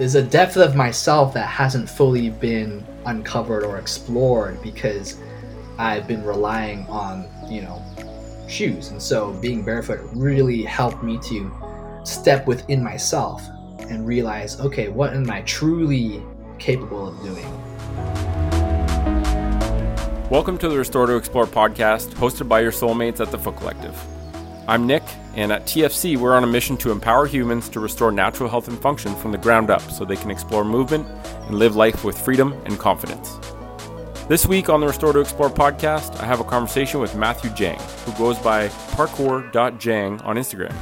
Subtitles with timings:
[0.00, 5.18] there's a depth of myself that hasn't fully been uncovered or explored because
[5.76, 7.84] I've been relying on, you know,
[8.48, 8.88] shoes.
[8.88, 11.52] And so being barefoot really helped me to
[12.04, 13.46] step within myself
[13.90, 16.22] and realize, okay, what am I truly
[16.58, 17.44] capable of doing?
[20.30, 24.02] Welcome to the Restore to Explore podcast, hosted by your soulmates at the Foot Collective.
[24.70, 25.02] I'm Nick,
[25.34, 28.78] and at TFC, we're on a mission to empower humans to restore natural health and
[28.78, 31.08] function from the ground up so they can explore movement
[31.48, 33.36] and live life with freedom and confidence.
[34.28, 37.80] This week on the Restore to Explore podcast, I have a conversation with Mathieu Jang,
[38.04, 40.76] who goes by parkour.jang on Instagram.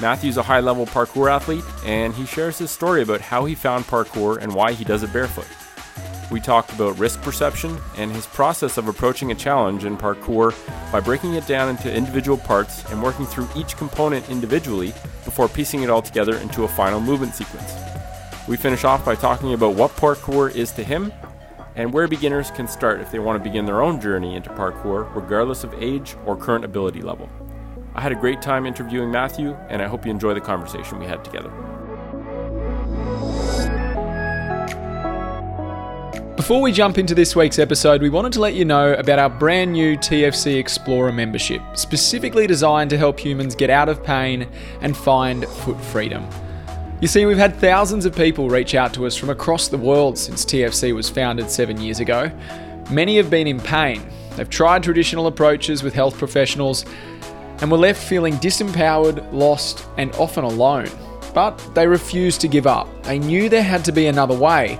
[0.00, 3.84] Mathieu's a high level parkour athlete, and he shares his story about how he found
[3.84, 5.44] parkour and why he does it barefoot.
[6.30, 10.54] We talked about risk perception and his process of approaching a challenge in parkour
[10.90, 15.82] by breaking it down into individual parts and working through each component individually before piecing
[15.82, 17.74] it all together into a final movement sequence.
[18.48, 21.12] We finish off by talking about what parkour is to him
[21.76, 25.12] and where beginners can start if they want to begin their own journey into parkour,
[25.14, 27.28] regardless of age or current ability level.
[27.94, 31.06] I had a great time interviewing Mathieu, and I hope you enjoy the conversation we
[31.06, 31.52] had together.
[36.44, 39.30] Before we jump into this week's episode, we wanted to let you know about our
[39.30, 44.46] brand new TFC Explorer membership, specifically designed to help humans get out of pain
[44.82, 46.28] and find foot freedom.
[47.00, 50.18] You see, we've had thousands of people reach out to us from across the world
[50.18, 52.30] since TFC was founded seven years ago.
[52.90, 54.06] Many have been in pain.
[54.36, 56.84] They've tried traditional approaches with health professionals
[57.62, 60.90] and were left feeling disempowered, lost, and often alone.
[61.32, 62.86] But they refused to give up.
[63.04, 64.78] They knew there had to be another way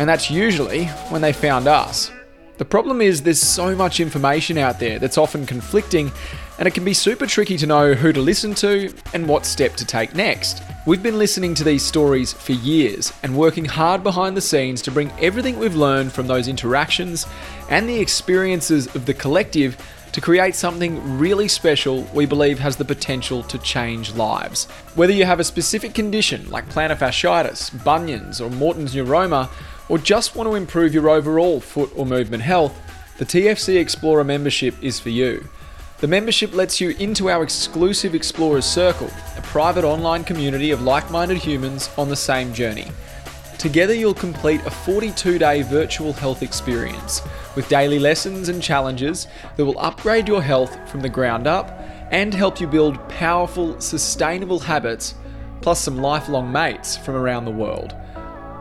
[0.00, 2.10] and that's usually when they found us.
[2.56, 6.10] The problem is there's so much information out there that's often conflicting,
[6.58, 9.74] and it can be super tricky to know who to listen to and what step
[9.74, 10.62] to take next.
[10.86, 14.90] We've been listening to these stories for years and working hard behind the scenes to
[14.90, 17.26] bring everything we've learned from those interactions
[17.68, 19.76] and the experiences of the collective
[20.12, 24.66] to create something really special we believe has the potential to change lives.
[24.94, 29.48] Whether you have a specific condition like plantar fasciitis, bunions, or Morton's neuroma,
[29.88, 32.76] or just want to improve your overall foot or movement health,
[33.18, 35.46] the TFC Explorer membership is for you.
[35.98, 41.10] The membership lets you into our exclusive Explorers Circle, a private online community of like
[41.10, 42.90] minded humans on the same journey.
[43.58, 47.20] Together, you'll complete a 42 day virtual health experience
[47.60, 49.26] with daily lessons and challenges
[49.56, 51.78] that will upgrade your health from the ground up
[52.10, 55.14] and help you build powerful, sustainable habits,
[55.60, 57.94] plus some lifelong mates from around the world.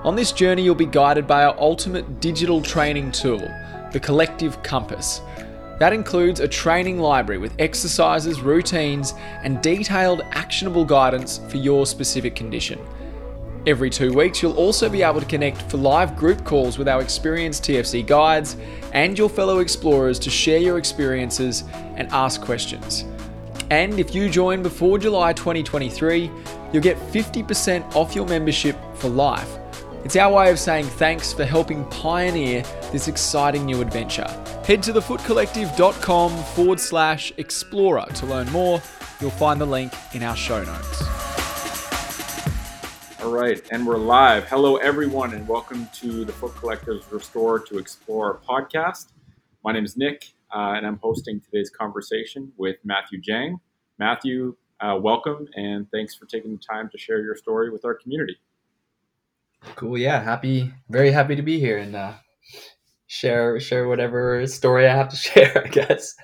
[0.03, 3.39] On this journey, you'll be guided by our ultimate digital training tool,
[3.93, 5.21] the Collective Compass.
[5.79, 12.35] That includes a training library with exercises, routines, and detailed actionable guidance for your specific
[12.35, 12.85] condition.
[13.69, 17.03] Every two weeks, you'll also be able to connect for live group calls with our
[17.03, 18.57] experienced TFC guides
[18.93, 21.63] and your fellow explorers to share your experiences
[21.95, 23.05] and ask questions.
[23.69, 26.31] And if you join before July 2023,
[26.73, 29.59] you'll get 50% off your membership for life
[30.05, 34.27] it's our way of saying thanks for helping pioneer this exciting new adventure.
[34.65, 38.81] Head to thefootcollective.com forward slash explorer to learn more.
[39.19, 41.28] You'll find the link in our show notes.
[43.21, 44.45] All right, and we're live.
[44.47, 49.07] Hello, everyone, and welcome to the Foot Collective's Restore to Explore podcast.
[49.63, 53.59] My name is Nick, uh, and I'm hosting today's conversation with Mathieu Jang.
[53.99, 57.93] Mathieu, uh, welcome, and thanks for taking the time to share your story with our
[57.93, 58.37] community.
[59.75, 59.97] Cool.
[59.97, 60.23] Yeah.
[60.23, 60.71] Happy.
[60.89, 62.13] Very happy to be here and uh,
[63.07, 65.63] share share whatever story I have to share.
[65.65, 66.15] I guess.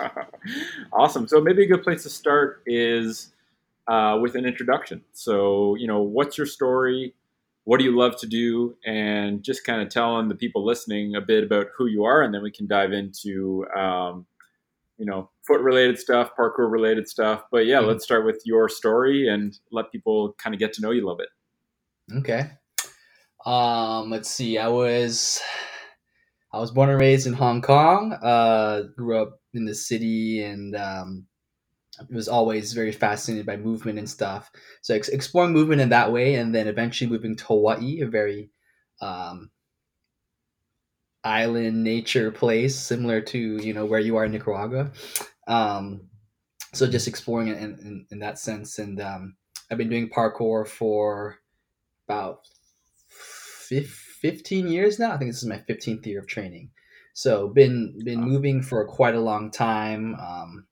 [0.92, 1.28] awesome.
[1.28, 3.32] So maybe a good place to start is
[3.88, 5.02] uh, with an introduction.
[5.12, 7.14] So you know, what's your story?
[7.64, 8.76] What do you love to do?
[8.86, 12.32] And just kind of telling the people listening a bit about who you are, and
[12.32, 13.66] then we can dive into.
[13.76, 14.26] Um,
[14.98, 17.44] you know, foot related stuff, parkour related stuff.
[17.52, 17.88] But yeah, mm-hmm.
[17.88, 21.06] let's start with your story and let people kind of get to know you a
[21.06, 21.28] little bit.
[22.18, 22.50] Okay.
[23.46, 24.58] Um, let's see.
[24.58, 25.40] I was
[26.52, 28.12] I was born and raised in Hong Kong.
[28.12, 31.26] Uh, grew up in the city and um,
[32.10, 34.50] was always very fascinated by movement and stuff.
[34.82, 38.50] So ex- exploring movement in that way, and then eventually moving to Hawaii, a very
[39.00, 39.50] um,
[41.24, 44.92] island nature place, similar to you know where you are in Nicaragua.
[45.46, 46.08] Um,
[46.74, 49.36] so just exploring it in, in, in that sense, and um,
[49.70, 51.38] I've been doing parkour for
[52.06, 52.46] about
[53.68, 55.12] 15 years now.
[55.12, 56.70] I think this is my 15th year of training.
[57.12, 60.14] So been been moving for quite a long time.
[60.14, 60.66] Um,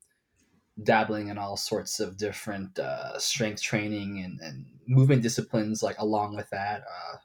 [0.82, 6.36] dabbling in all sorts of different uh, strength training and, and movement disciplines like along
[6.36, 7.16] with that uh,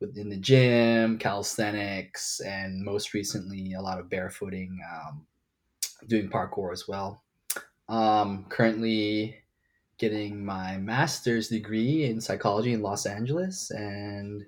[0.00, 5.26] within the gym calisthenics and most recently a lot of barefooting um,
[6.06, 7.22] doing parkour as well.
[7.88, 9.36] Um, currently
[9.98, 14.44] getting my master's degree in psychology in los angeles and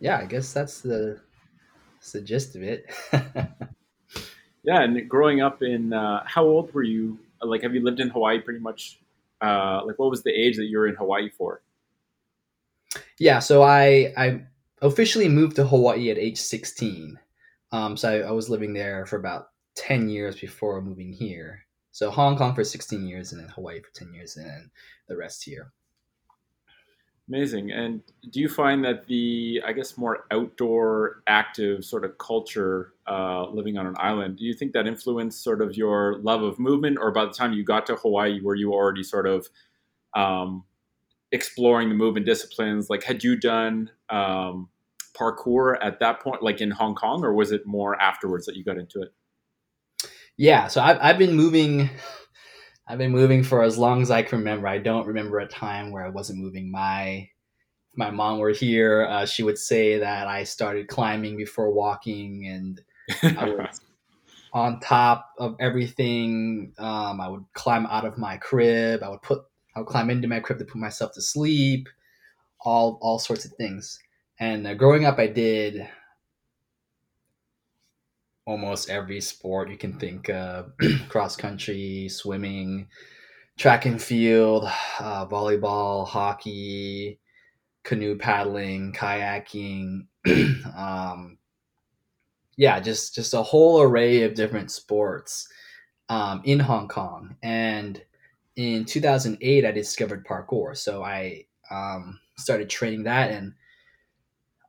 [0.00, 1.20] yeah i guess that's the
[1.94, 2.90] that's the gist of it
[4.66, 7.18] yeah and growing up in uh, how old were you?
[7.40, 8.98] Like have you lived in hawaii pretty much
[9.40, 11.62] uh, like what was the age that you were in hawaii for?
[13.18, 14.42] Yeah so i i
[14.82, 17.18] officially moved to hawaii at age 16
[17.72, 21.66] um, so I, I was living there for about 10 years before moving here.
[21.92, 24.70] So hong kong for 16 years and then hawaii for 10 years and then
[25.08, 25.72] the rest here
[27.28, 27.72] Amazing.
[27.72, 33.50] And do you find that the, I guess, more outdoor, active sort of culture uh,
[33.50, 36.98] living on an island, do you think that influenced sort of your love of movement?
[37.00, 39.48] Or by the time you got to Hawaii, were you already sort of
[40.14, 40.62] um,
[41.32, 42.88] exploring the movement disciplines?
[42.88, 44.68] Like, had you done um,
[45.18, 48.62] parkour at that point, like in Hong Kong, or was it more afterwards that you
[48.62, 49.12] got into it?
[50.36, 50.68] Yeah.
[50.68, 51.90] So I've, I've been moving
[52.88, 54.68] I've been moving for as long as I can remember.
[54.68, 56.70] I don't remember a time where I wasn't moving.
[56.70, 57.28] My
[57.96, 62.80] my mom were here, uh, she would say that I started climbing before walking, and
[63.38, 63.80] I was
[64.52, 66.72] on top of everything.
[66.78, 69.02] Um, I would climb out of my crib.
[69.02, 69.42] I would put
[69.74, 71.88] I would climb into my crib to put myself to sleep.
[72.60, 73.98] All all sorts of things.
[74.38, 75.88] And uh, growing up, I did
[78.46, 80.72] almost every sport you can think of
[81.08, 82.86] cross country, swimming,
[83.58, 84.64] track and field,
[85.00, 87.18] uh, volleyball, hockey,
[87.82, 90.06] canoe paddling, kayaking.
[90.76, 91.38] um,
[92.56, 95.48] yeah, just just a whole array of different sports
[96.08, 97.36] um, in Hong Kong.
[97.42, 98.00] And
[98.54, 100.76] in 2008, I discovered parkour.
[100.76, 103.54] So I um, started training that, and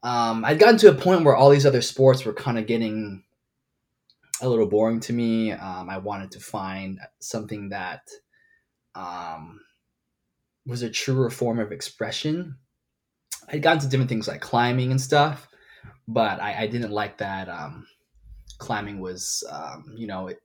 [0.03, 3.24] um, I'd gotten to a point where all these other sports were kind of getting
[4.42, 5.51] a little boring to me.
[5.51, 8.01] Um, I wanted to find something that
[8.95, 9.60] um,
[10.66, 12.56] was a truer form of expression.
[13.50, 15.48] I'd gotten to different things like climbing and stuff,
[16.07, 17.48] but I, I didn't like that.
[17.50, 17.88] Um,
[18.57, 20.42] climbing was, um, you know, it,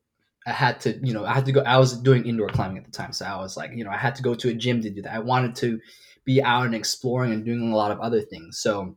[0.47, 1.61] I had to, you know, I had to go.
[1.61, 3.97] I was doing indoor climbing at the time, so I was like, you know, I
[3.97, 5.15] had to go to a gym to do that.
[5.15, 5.81] I wanted to
[6.25, 8.59] be out and exploring and doing a lot of other things.
[8.59, 8.97] So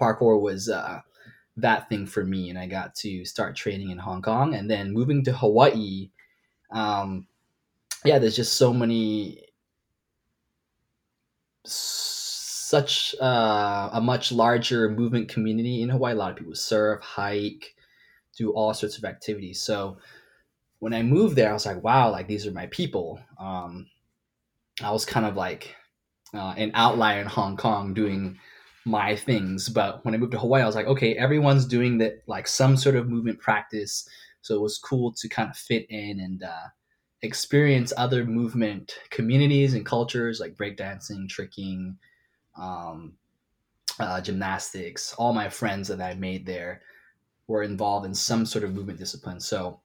[0.00, 1.00] parkour was uh,
[1.56, 4.92] that thing for me and I got to start training in Hong Kong and then
[4.92, 6.10] moving to Hawaii.
[6.70, 7.26] Um,
[8.04, 9.42] yeah, there's just so many,
[11.64, 16.12] such uh, a much larger movement community in Hawaii.
[16.12, 17.74] A lot of people surf, hike,
[18.36, 19.60] do all sorts of activities.
[19.60, 19.98] So
[20.80, 23.20] when I moved there, I was like, wow, like these are my people.
[23.38, 23.86] Um,
[24.82, 25.74] I was kind of like
[26.34, 28.38] uh, an outlier in Hong Kong doing
[28.84, 29.68] my things.
[29.68, 32.76] But when I moved to Hawaii, I was like, okay, everyone's doing that, like some
[32.76, 34.08] sort of movement practice.
[34.42, 36.68] So it was cool to kind of fit in and uh,
[37.22, 41.96] experience other movement communities and cultures like breakdancing, tricking,
[42.58, 43.14] um,
[43.98, 45.14] uh, gymnastics.
[45.14, 46.82] All my friends that I made there
[47.46, 49.40] were involved in some sort of movement discipline.
[49.40, 49.80] So,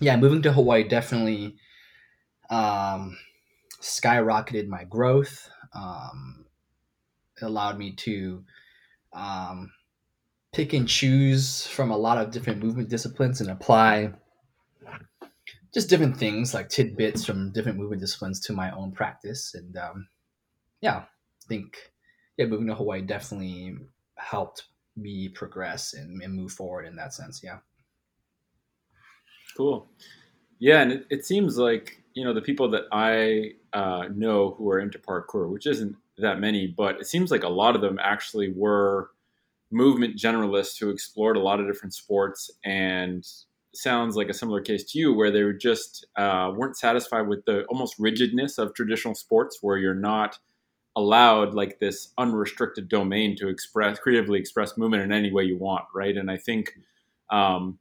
[0.00, 1.56] yeah, moving to Hawaii definitely
[2.50, 3.16] um,
[3.80, 5.48] skyrocketed my growth.
[5.72, 6.43] Um,
[7.42, 8.44] allowed me to
[9.12, 9.70] um,
[10.52, 14.12] pick and choose from a lot of different movement disciplines and apply
[15.74, 19.54] just different things like tidbits from different movement disciplines to my own practice.
[19.54, 20.06] And um,
[20.80, 21.92] yeah, I think
[22.36, 23.76] yeah, moving to Hawaii definitely
[24.16, 24.64] helped
[24.96, 27.40] me progress and, and move forward in that sense.
[27.42, 27.58] Yeah.
[29.56, 29.88] Cool.
[30.60, 34.70] Yeah, and it, it seems like you know the people that I uh, know who
[34.70, 37.98] are into parkour, which isn't that many, but it seems like a lot of them
[38.02, 39.10] actually were
[39.70, 43.26] movement generalists who explored a lot of different sports and
[43.74, 47.44] sounds like a similar case to you where they were just uh, weren't satisfied with
[47.44, 50.38] the almost rigidness of traditional sports where you're not
[50.96, 55.84] allowed like this unrestricted domain to express creatively express movement in any way you want
[55.92, 56.16] right?
[56.16, 56.72] And i think
[57.30, 57.78] um,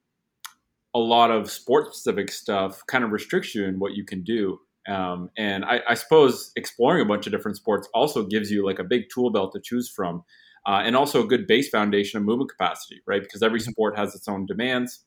[0.95, 4.59] a lot of sport specific stuff kind of restricts you in what you can do
[4.87, 8.79] um, and I, I, suppose exploring a bunch of different sports also gives you like
[8.79, 10.23] a big tool belt to choose from,
[10.65, 13.21] uh, and also a good base foundation of movement capacity, right?
[13.21, 13.71] Because every mm-hmm.
[13.71, 15.05] sport has its own demands,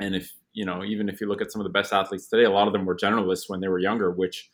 [0.00, 2.44] and if you know, even if you look at some of the best athletes today,
[2.44, 4.50] a lot of them were generalists when they were younger, which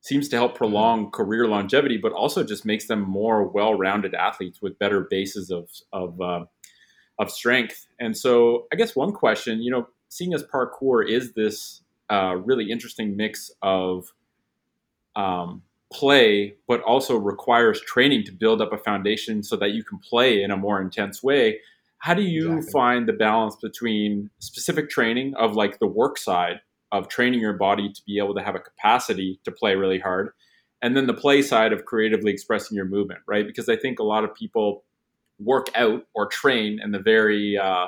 [0.00, 0.58] seems to help mm-hmm.
[0.58, 5.68] prolong career longevity, but also just makes them more well-rounded athletes with better bases of
[5.92, 6.44] of uh,
[7.18, 7.86] of strength.
[8.00, 12.70] And so, I guess one question, you know, seeing as parkour is this a really
[12.70, 14.12] interesting mix of
[15.14, 19.98] um, play, but also requires training to build up a foundation so that you can
[19.98, 21.60] play in a more intense way.
[21.98, 22.72] How do you exactly.
[22.72, 26.60] find the balance between specific training of like the work side
[26.92, 30.30] of training your body to be able to have a capacity to play really hard,
[30.82, 33.46] and then the play side of creatively expressing your movement, right?
[33.46, 34.84] Because I think a lot of people
[35.38, 37.86] work out or train in the very uh,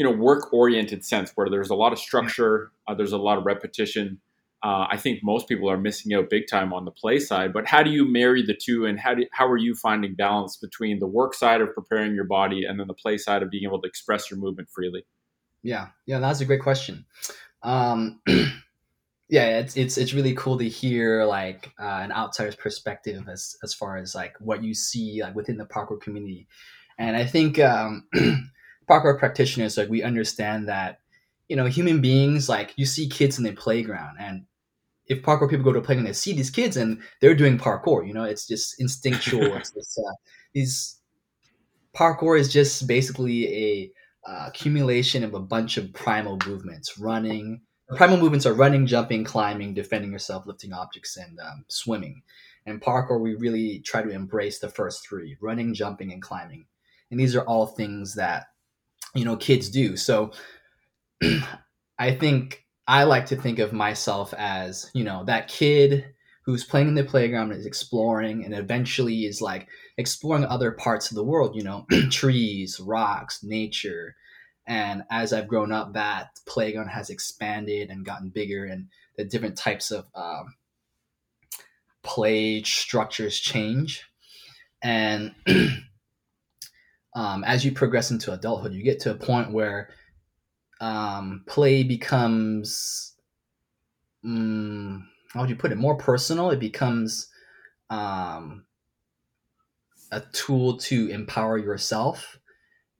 [0.00, 3.38] you know work oriented sense where there's a lot of structure, uh, there's a lot
[3.38, 4.20] of repetition
[4.62, 7.52] uh, I think most people are missing out big time on the play side.
[7.52, 10.56] But how do you marry the two, and how do how are you finding balance
[10.56, 13.64] between the work side of preparing your body and then the play side of being
[13.64, 15.06] able to express your movement freely?
[15.62, 17.06] Yeah, yeah, that's a great question.
[17.62, 18.20] Um,
[19.30, 23.72] yeah, it's it's it's really cool to hear like uh, an outsider's perspective as as
[23.72, 26.48] far as like what you see like within the parkour community,
[26.98, 28.06] and I think um,
[28.90, 30.98] parkour practitioners like we understand that
[31.48, 34.44] you know human beings like you see kids in the playground and
[35.10, 38.06] if parkour people go to a playground, they see these kids and they're doing parkour.
[38.06, 39.42] You know, it's just instinctual.
[39.56, 40.12] it's this, uh,
[40.54, 41.00] these
[41.94, 43.92] parkour is just basically a
[44.30, 46.96] uh, accumulation of a bunch of primal movements.
[46.96, 47.60] Running,
[47.96, 52.22] primal movements are running, jumping, climbing, defending yourself, lifting objects, and um, swimming.
[52.66, 56.66] And parkour, we really try to embrace the first three: running, jumping, and climbing.
[57.10, 58.46] And these are all things that
[59.14, 59.96] you know kids do.
[59.96, 60.32] So
[61.98, 66.06] I think I like to think of myself as, you know, that kid
[66.44, 71.14] who's playing in the playground is exploring and eventually is like exploring other parts of
[71.14, 74.16] the world, you know, trees, rocks, nature.
[74.66, 79.56] And as I've grown up, that playground has expanded and gotten bigger, and the different
[79.56, 80.54] types of um,
[82.02, 84.04] play structures change.
[84.82, 85.34] And
[87.14, 89.90] um, as you progress into adulthood, you get to a point where
[90.80, 93.14] um, play becomes
[94.24, 95.78] um, how would you put it?
[95.78, 96.50] More personal.
[96.50, 97.28] It becomes
[97.88, 98.64] um,
[100.12, 102.38] a tool to empower yourself.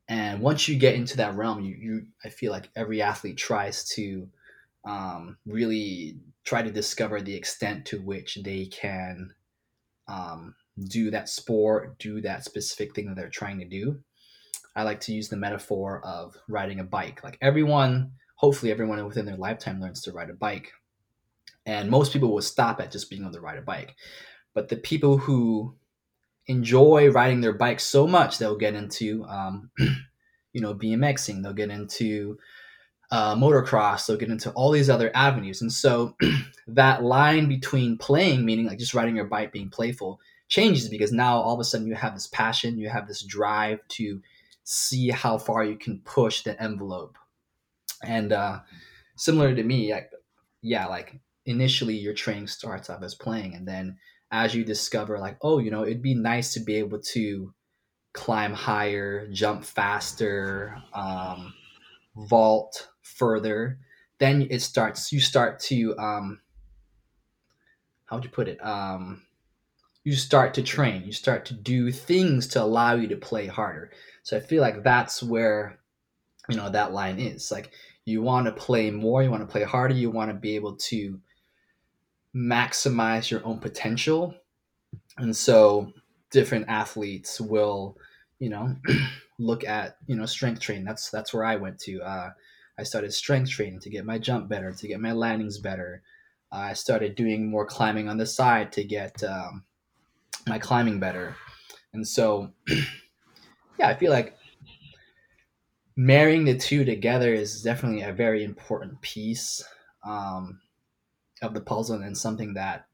[0.09, 3.89] And once you get into that realm you, you i feel like every athlete tries
[3.91, 4.29] to
[4.85, 9.33] um, really try to discover the extent to which they can
[10.09, 10.55] um,
[10.89, 13.99] do that sport do that specific thing that they're trying to do
[14.77, 17.25] I like to use the metaphor of riding a bike.
[17.25, 20.73] Like everyone, hopefully everyone within their lifetime learns to ride a bike.
[21.67, 23.95] And most people will stop at just being able to ride a bike.
[24.55, 25.75] But the people who
[26.47, 29.71] enjoy riding their bike so much, they'll get into, um,
[30.53, 32.39] you know, BMXing, they'll get into
[33.11, 35.63] uh, motocross, they'll get into all these other avenues.
[35.63, 36.17] And so
[36.69, 41.41] that line between playing, meaning like just riding your bike, being playful, changes because now
[41.41, 44.21] all of a sudden you have this passion, you have this drive to
[44.65, 47.17] see how far you can push the envelope.
[48.03, 48.61] And uh,
[49.17, 50.11] similar to me, like,
[50.61, 53.97] yeah, like initially your training starts off as playing, and then
[54.31, 57.53] as you discover, like, oh, you know, it'd be nice to be able to
[58.13, 61.55] climb higher, jump faster, um,
[62.17, 63.79] vault further.
[64.19, 65.13] Then it starts.
[65.13, 66.41] You start to um,
[68.11, 68.65] how would you put it?
[68.65, 69.23] Um,
[70.11, 71.05] you start to train.
[71.05, 73.93] You start to do things to allow you to play harder.
[74.25, 75.79] So I feel like that's where
[76.49, 77.53] you know that line is.
[77.53, 77.71] Like
[78.07, 80.75] you want to play more, you want to play harder, you want to be able
[80.91, 81.21] to
[82.35, 84.35] maximize your own potential.
[85.17, 85.93] And so
[86.33, 87.97] different athletes will,
[88.41, 88.75] you know,
[89.39, 90.87] look at, you know, strength training.
[90.87, 92.01] That's that's where I went to.
[92.01, 92.31] Uh,
[92.77, 96.03] I started strength training to get my jump better, to get my landings better.
[96.51, 99.63] I started doing more climbing on the side to get um,
[100.51, 101.37] my climbing better.
[101.95, 102.51] And so
[103.79, 104.37] yeah, I feel like
[105.97, 109.65] marrying the two together is definitely a very important piece
[110.05, 110.61] um,
[111.41, 112.87] of the puzzle and something that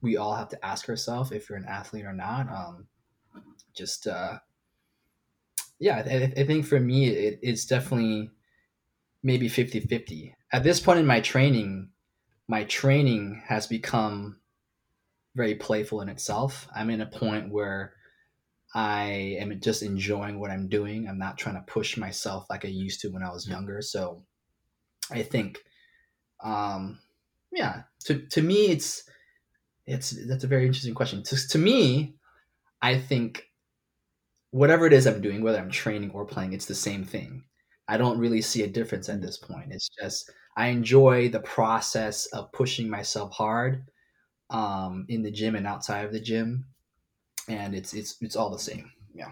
[0.00, 2.48] we all have to ask ourselves if you're an athlete or not.
[2.48, 2.86] Um,
[3.74, 4.38] just, uh,
[5.78, 8.30] yeah, I, I, think for me, it, it's definitely
[9.22, 10.34] maybe 50 50.
[10.52, 11.90] At this point in my training,
[12.48, 14.38] my training has become
[15.38, 16.68] very playful in itself.
[16.76, 17.94] I'm in a point where
[18.74, 21.08] I am just enjoying what I'm doing.
[21.08, 23.80] I'm not trying to push myself like I used to when I was younger.
[23.80, 24.22] So
[25.10, 25.64] I think,
[26.44, 26.98] um,
[27.50, 29.08] yeah, to, to me, it's,
[29.86, 31.22] it's, that's a very interesting question.
[31.22, 32.14] To, to me,
[32.82, 33.48] I think
[34.50, 37.44] whatever it is I'm doing, whether I'm training or playing, it's the same thing.
[37.88, 39.72] I don't really see a difference at this point.
[39.72, 43.86] It's just, I enjoy the process of pushing myself hard
[44.50, 46.66] um, in the gym and outside of the gym
[47.48, 48.92] and it's it's it's all the same.
[49.14, 49.30] Yeah.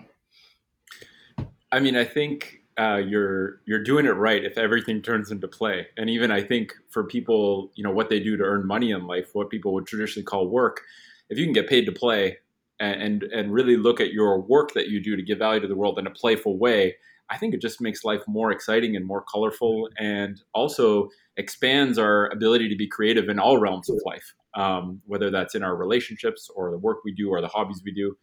[1.71, 5.87] I mean, I think uh, you're you're doing it right if everything turns into play.
[5.97, 9.07] And even I think for people, you know, what they do to earn money in
[9.07, 10.81] life, what people would traditionally call work,
[11.29, 12.39] if you can get paid to play
[12.81, 15.69] and and, and really look at your work that you do to give value to
[15.69, 16.97] the world in a playful way,
[17.29, 22.29] I think it just makes life more exciting and more colorful, and also expands our
[22.29, 26.51] ability to be creative in all realms of life, um, whether that's in our relationships
[26.55, 28.17] or the work we do or the hobbies we do.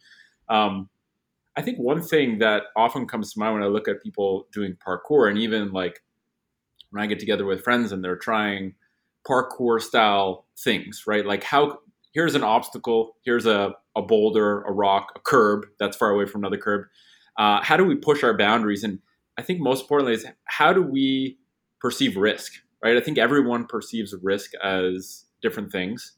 [0.48, 0.90] Um,
[1.56, 4.76] I think one thing that often comes to mind when I look at people doing
[4.86, 6.02] parkour, and even like
[6.90, 8.74] when I get together with friends and they're trying
[9.28, 11.24] parkour style things, right?
[11.24, 11.78] Like how
[12.12, 16.42] here's an obstacle, here's a, a boulder, a rock, a curb that's far away from
[16.42, 16.86] another curb.
[17.38, 18.84] Uh, how do we push our boundaries?
[18.84, 19.00] And
[19.38, 21.38] I think most importantly is how do we
[21.80, 22.96] perceive risk, right?
[22.96, 26.12] I think everyone perceives risk as different things.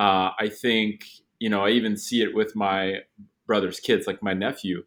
[0.00, 1.04] Uh, I think,
[1.40, 3.00] you know, I even see it with my
[3.46, 4.84] brother's kids, like my nephew,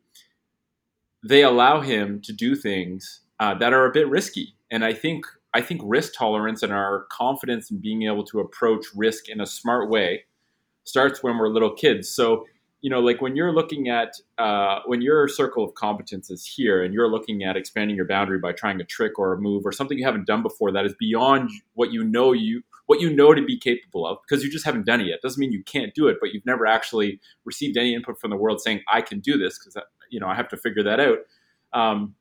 [1.24, 4.56] they allow him to do things uh, that are a bit risky.
[4.72, 8.88] And I think I think risk tolerance and our confidence in being able to approach
[8.96, 10.24] risk in a smart way
[10.84, 12.10] starts when we're little kids.
[12.10, 12.48] So
[12.82, 16.84] you know, like when you're looking at uh, when your circle of competence is here,
[16.84, 19.72] and you're looking at expanding your boundary by trying a trick or a move or
[19.72, 23.34] something you haven't done before that is beyond what you know you what you know
[23.34, 25.22] to be capable of because you just haven't done it yet.
[25.22, 28.36] Doesn't mean you can't do it, but you've never actually received any input from the
[28.36, 31.20] world saying I can do this because you know I have to figure that out.
[31.74, 32.16] Um,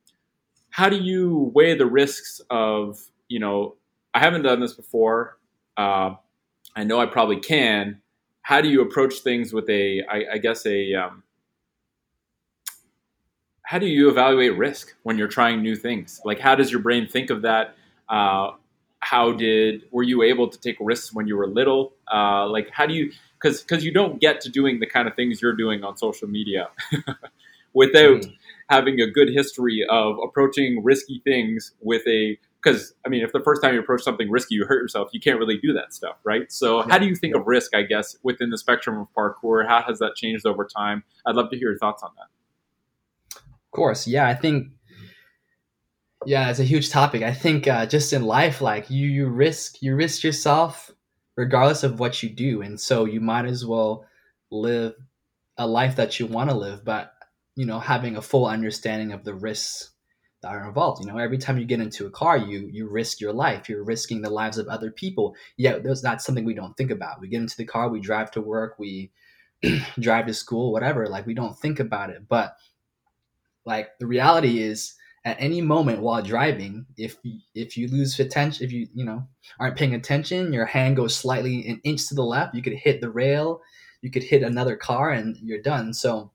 [0.69, 3.75] how do you weigh the risks of you know
[4.13, 5.37] I haven't done this before.
[5.75, 6.15] Uh,
[6.75, 8.01] I know I probably can.
[8.41, 11.23] How do you approach things with a I, I guess a um,
[13.63, 16.21] how do you evaluate risk when you're trying new things?
[16.25, 17.75] Like, how does your brain think of that?
[18.09, 18.51] Uh,
[19.03, 21.93] how did were you able to take risks when you were little?
[22.11, 25.15] Uh, like how do you because because you don't get to doing the kind of
[25.15, 26.69] things you're doing on social media
[27.73, 28.33] without mm.
[28.69, 33.41] having a good history of approaching risky things with a because I mean if the
[33.41, 36.15] first time you approach something risky you hurt yourself you can't really do that stuff
[36.23, 36.85] right so yeah.
[36.89, 37.41] how do you think yeah.
[37.41, 41.03] of risk I guess within the spectrum of parkour how has that changed over time
[41.25, 44.69] I'd love to hear your thoughts on that of course yeah I think
[46.25, 47.23] yeah, it's a huge topic.
[47.23, 50.91] I think uh, just in life, like you, you risk you risk yourself
[51.35, 54.05] regardless of what you do, and so you might as well
[54.51, 54.93] live
[55.57, 57.13] a life that you want to live, but
[57.55, 59.91] you know, having a full understanding of the risks
[60.41, 61.03] that are involved.
[61.03, 63.69] You know, every time you get into a car, you you risk your life.
[63.69, 65.35] You're risking the lives of other people.
[65.57, 67.21] Yeah, that's not something we don't think about.
[67.21, 69.11] We get into the car, we drive to work, we
[69.99, 71.07] drive to school, whatever.
[71.07, 72.55] Like we don't think about it, but
[73.65, 77.17] like the reality is at any moment while driving if
[77.55, 79.25] if you lose attention if you you know
[79.59, 82.99] aren't paying attention your hand goes slightly an inch to the left you could hit
[82.99, 83.61] the rail
[84.03, 85.93] you could hit another car and you're done.
[85.93, 86.29] So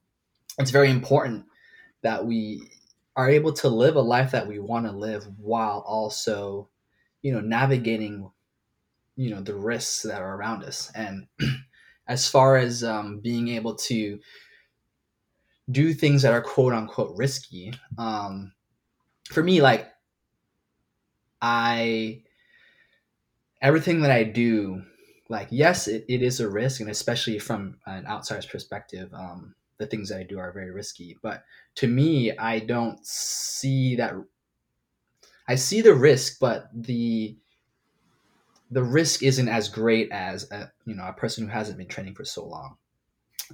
[0.58, 1.44] it's very important
[2.02, 2.62] that we
[3.14, 6.68] are able to live a life that we want to live while also
[7.20, 8.30] you know navigating
[9.16, 10.90] you know the risks that are around us.
[10.94, 11.26] And
[12.08, 14.18] as far as um, being able to
[15.70, 18.52] do things that are quote unquote risky um,
[19.30, 19.88] for me, like
[21.40, 22.22] I
[23.60, 24.82] everything that I do,
[25.28, 29.86] like yes, it, it is a risk, and especially from an outsider's perspective, um, the
[29.86, 31.16] things that I do are very risky.
[31.22, 31.44] But
[31.76, 34.14] to me, I don't see that.
[35.46, 37.36] I see the risk, but the
[38.70, 42.14] the risk isn't as great as a, you know a person who hasn't been training
[42.14, 42.76] for so long.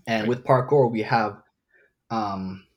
[0.07, 0.29] And right.
[0.29, 1.41] with parkour, we have
[2.11, 2.74] um, uh,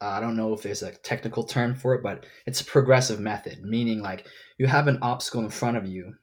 [0.00, 3.18] Uh, I don't know if there's a technical term for it, but it's a progressive
[3.18, 6.14] method, meaning like you have an obstacle in front of you,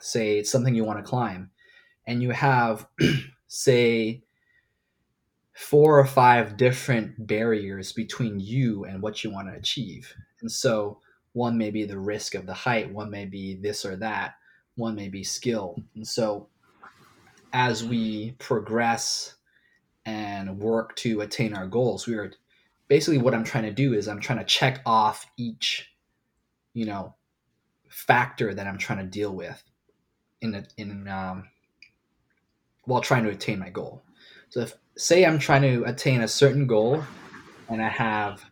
[0.00, 1.50] say it's something you want to climb,
[2.06, 2.86] and you have,
[3.46, 4.22] say,
[5.52, 10.14] four or five different barriers between you and what you want to achieve.
[10.40, 10.98] And so
[11.32, 14.34] one may be the risk of the height, one may be this or that,
[14.74, 15.76] one may be skill.
[15.94, 16.48] And so
[17.52, 19.34] as we progress
[20.06, 22.32] and work to attain our goals, we are
[22.90, 25.92] basically what I'm trying to do is I'm trying to check off each,
[26.74, 27.14] you know,
[27.88, 29.62] factor that I'm trying to deal with
[30.40, 31.48] in a, in um,
[32.84, 34.02] while trying to attain my goal.
[34.48, 37.04] So if say I'm trying to attain a certain goal
[37.68, 38.44] and I have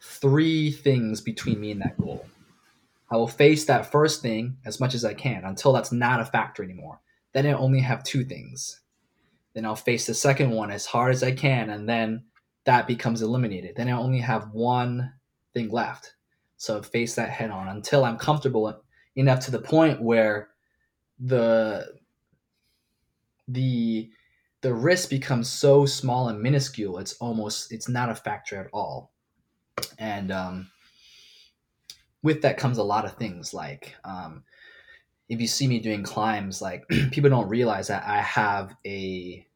[0.00, 2.26] three things between me and that goal.
[3.12, 6.24] I will face that first thing as much as I can until that's not a
[6.24, 7.00] factor anymore.
[7.32, 8.80] Then I only have two things.
[9.54, 12.24] Then I'll face the second one as hard as I can and then
[12.66, 13.76] that becomes eliminated.
[13.76, 15.12] Then I only have one
[15.54, 16.14] thing left.
[16.58, 18.82] So face that head on until I'm comfortable
[19.14, 20.48] enough to the point where
[21.18, 21.94] the
[23.48, 24.10] the
[24.60, 29.12] the risk becomes so small and minuscule it's almost it's not a factor at all
[29.98, 30.68] and um,
[32.22, 34.42] with that comes a lot of things like um,
[35.28, 39.46] if you see me doing climbs like people don't realize that i have a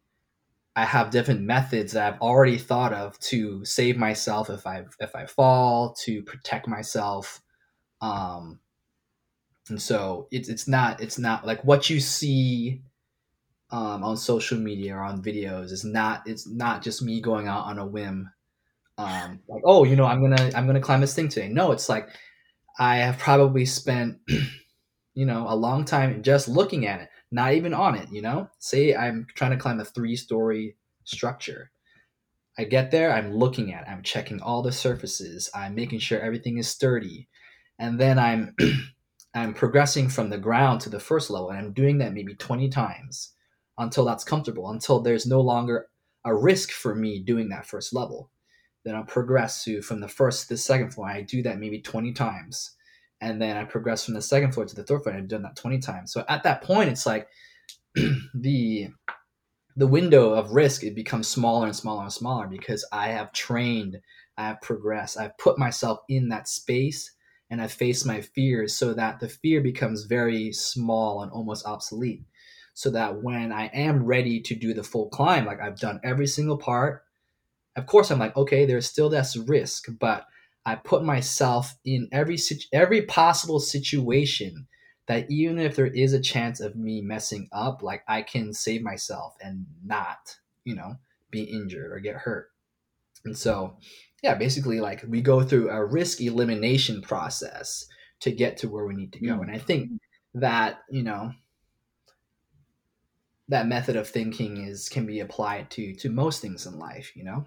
[0.80, 5.14] i have different methods that i've already thought of to save myself if i if
[5.14, 7.40] i fall to protect myself.
[8.00, 8.60] Um
[9.68, 12.82] and so it's it's not it's not like what you see
[13.72, 17.66] um, on social media or on videos is not it's not just me going out
[17.66, 18.28] on a whim
[18.98, 21.48] um, like oh you know i'm gonna i'm gonna climb this thing today.
[21.48, 22.08] No it's like
[22.78, 24.18] i have probably spent
[25.14, 28.48] you know, a long time just looking at it, not even on it, you know?
[28.58, 31.70] Say I'm trying to climb a three story structure.
[32.58, 36.20] I get there, I'm looking at it, I'm checking all the surfaces, I'm making sure
[36.20, 37.28] everything is sturdy.
[37.78, 38.54] And then I'm
[39.34, 42.68] I'm progressing from the ground to the first level and I'm doing that maybe 20
[42.68, 43.34] times
[43.78, 45.86] until that's comfortable, until there's no longer
[46.24, 48.30] a risk for me doing that first level.
[48.84, 51.08] Then I'll progress to from the first to the second floor.
[51.08, 52.76] I do that maybe 20 times
[53.20, 55.14] and then I progressed from the second floor to the third floor.
[55.14, 56.12] I've done that twenty times.
[56.12, 57.28] So at that point, it's like
[58.34, 58.88] the
[59.76, 64.00] the window of risk it becomes smaller and smaller and smaller because I have trained,
[64.36, 67.12] I have progressed, I've put myself in that space,
[67.50, 72.24] and I've faced my fears so that the fear becomes very small and almost obsolete.
[72.74, 76.26] So that when I am ready to do the full climb, like I've done every
[76.26, 77.02] single part,
[77.76, 80.26] of course I'm like, okay, there's still this risk, but
[80.64, 82.38] I put myself in every
[82.72, 84.66] every possible situation
[85.06, 88.82] that even if there is a chance of me messing up, like I can save
[88.82, 90.96] myself and not, you know,
[91.30, 92.50] be injured or get hurt.
[93.24, 93.76] And so,
[94.22, 97.86] yeah, basically like we go through a risk elimination process
[98.20, 99.32] to get to where we need to go.
[99.32, 99.42] Mm.
[99.42, 99.90] And I think
[100.34, 101.32] that, you know,
[103.48, 107.24] that method of thinking is can be applied to to most things in life, you
[107.24, 107.46] know.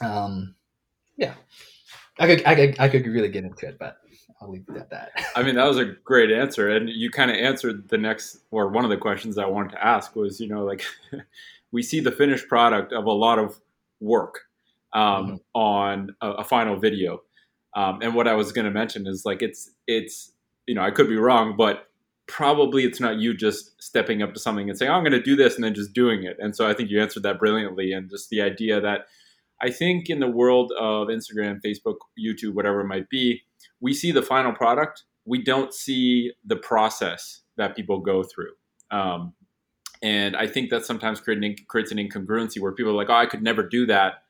[0.00, 0.54] Um
[1.16, 1.34] yeah.
[2.18, 3.98] I could, I could, I could really get into it, but
[4.40, 5.12] I'll leave it at that.
[5.36, 8.68] I mean, that was a great answer, and you kind of answered the next or
[8.68, 10.84] one of the questions I wanted to ask was, you know, like
[11.72, 13.60] we see the finished product of a lot of
[14.00, 14.40] work
[14.92, 15.36] um, mm-hmm.
[15.54, 17.22] on a, a, final video,
[17.74, 20.32] um, and what I was going to mention is like it's it's
[20.66, 21.88] you know I could be wrong, but
[22.26, 25.22] probably it's not you just stepping up to something and saying oh, I'm going to
[25.22, 26.36] do this and then just doing it.
[26.38, 29.06] And so I think you answered that brilliantly, and just the idea that
[29.60, 33.42] I think in the world of Instagram, Facebook, YouTube, whatever it might be,
[33.80, 35.04] we see the final product.
[35.24, 38.52] We don't see the process that people go through.
[38.90, 39.34] Um,
[40.00, 43.42] and I think that sometimes creates an incongruency where people are like, oh, I could
[43.42, 44.22] never do that,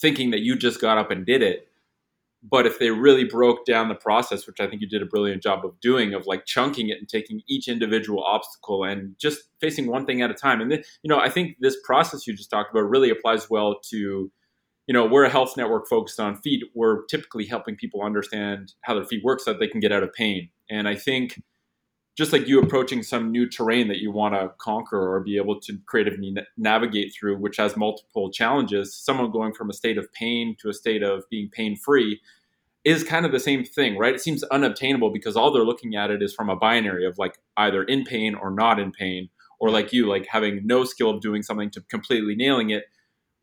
[0.00, 1.68] thinking that you just got up and did it.
[2.42, 5.42] But if they really broke down the process, which I think you did a brilliant
[5.42, 9.86] job of doing, of like chunking it and taking each individual obstacle and just facing
[9.86, 10.60] one thing at a time.
[10.60, 13.80] And then, you know, I think this process you just talked about really applies well
[13.90, 14.30] to
[14.86, 16.62] you know, we're a health network focused on feet.
[16.74, 20.02] We're typically helping people understand how their feet work so that they can get out
[20.02, 20.50] of pain.
[20.70, 21.42] And I think
[22.16, 25.58] just like you approaching some new terrain that you want to conquer or be able
[25.60, 30.54] to creatively navigate through, which has multiple challenges, someone going from a state of pain
[30.60, 32.20] to a state of being pain free
[32.84, 34.14] is kind of the same thing, right?
[34.14, 37.38] It seems unobtainable because all they're looking at it is from a binary of like
[37.56, 41.22] either in pain or not in pain, or like you, like having no skill of
[41.22, 42.84] doing something to completely nailing it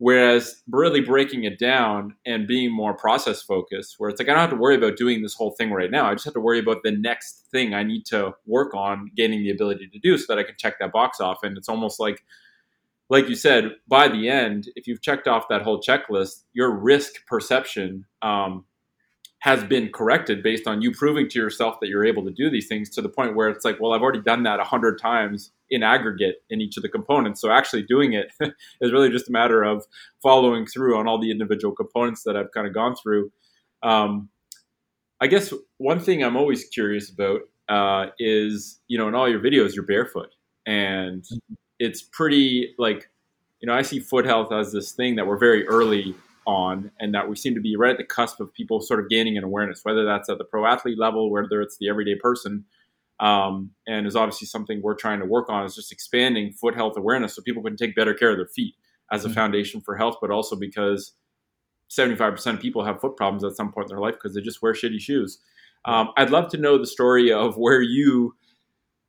[0.02, 4.40] Whereas really breaking it down and being more process focused, where it's like I don't
[4.40, 6.10] have to worry about doing this whole thing right now.
[6.10, 9.44] I just have to worry about the next thing I need to work on gaining
[9.44, 11.44] the ability to do so that I can check that box off.
[11.44, 12.24] And it's almost like,
[13.10, 17.24] like you said, by the end, if you've checked off that whole checklist, your risk
[17.28, 18.64] perception um,
[19.42, 22.68] has been corrected based on you proving to yourself that you're able to do these
[22.68, 25.50] things to the point where it's like, well, I've already done that a hundred times
[25.68, 27.40] in aggregate in each of the components.
[27.40, 28.32] So actually doing it
[28.80, 29.84] is really just a matter of
[30.22, 33.32] following through on all the individual components that I've kind of gone through.
[33.82, 34.28] Um,
[35.20, 39.40] I guess one thing I'm always curious about uh, is, you know, in all your
[39.40, 40.28] videos, you're barefoot.
[40.66, 41.24] And
[41.80, 43.10] it's pretty like,
[43.60, 46.14] you know, I see foot health as this thing that we're very early
[46.46, 49.08] on and that we seem to be right at the cusp of people sort of
[49.08, 52.64] gaining an awareness, whether that's at the pro athlete level, whether it's the everyday person
[53.20, 56.96] um, and is obviously something we're trying to work on is just expanding foot health
[56.96, 58.74] awareness so people can take better care of their feet
[59.12, 59.34] as a mm-hmm.
[59.34, 61.12] foundation for health, but also because
[61.88, 64.60] 75% of people have foot problems at some point in their life because they just
[64.60, 65.38] wear shitty shoes.
[65.84, 68.34] Um, I'd love to know the story of where you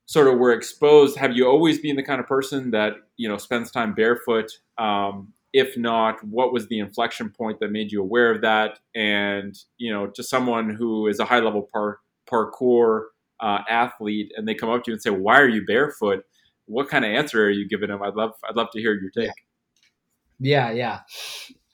[0.06, 1.18] sort of were exposed.
[1.18, 4.52] Have you always been the kind of person that you know spends time barefoot?
[4.78, 8.80] Um, if not, what was the inflection point that made you aware of that?
[8.96, 13.06] And you know, to someone who is a high level par- parkour
[13.40, 16.26] uh, athlete and they come up to you and say, "Why are you barefoot?"
[16.66, 18.02] What kind of answer are you giving them?
[18.02, 19.32] I'd love I'd love to hear your take.
[20.40, 21.00] Yeah, yeah.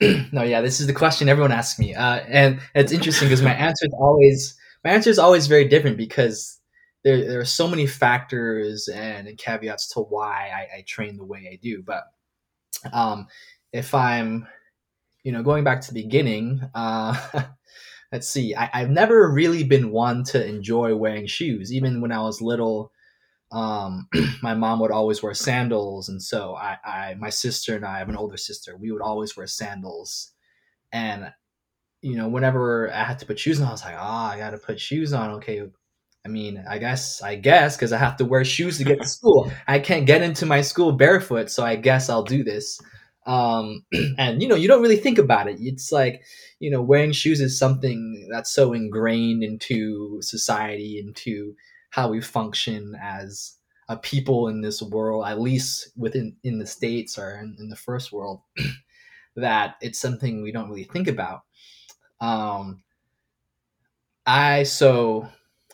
[0.32, 3.54] no, yeah, this is the question everyone asks me, uh, and it's interesting because my
[3.54, 6.60] answer is always my answer is always very different because
[7.04, 11.48] there there are so many factors and caveats to why I, I train the way
[11.50, 11.82] I do.
[11.82, 12.04] But
[12.92, 13.26] um,
[13.72, 14.46] if I'm,
[15.24, 17.16] you know, going back to the beginning, uh,
[18.12, 22.22] let's see, I, I've never really been one to enjoy wearing shoes, even when I
[22.22, 22.92] was little
[23.52, 24.08] um,
[24.42, 27.98] my mom would always wear sandals, and so I, I, my sister and I, I
[27.98, 30.32] have an older sister, we would always wear sandals,
[30.92, 31.32] and
[32.02, 34.38] you know, whenever I had to put shoes on, I was like, ah, oh, I
[34.38, 35.32] got to put shoes on.
[35.32, 35.62] Okay,
[36.24, 39.08] I mean, I guess, I guess, because I have to wear shoes to get to
[39.08, 39.52] school.
[39.68, 42.80] I can't get into my school barefoot, so I guess I'll do this.
[43.26, 43.84] Um,
[44.18, 45.58] and you know, you don't really think about it.
[45.60, 46.22] It's like,
[46.58, 51.54] you know, wearing shoes is something that's so ingrained into society, into
[51.90, 53.56] how we function as
[53.88, 57.76] a people in this world, at least within in the states or in, in the
[57.76, 58.40] first world,
[59.36, 61.42] that it's something we don't really think about.
[62.20, 62.82] Um,
[64.26, 65.28] I so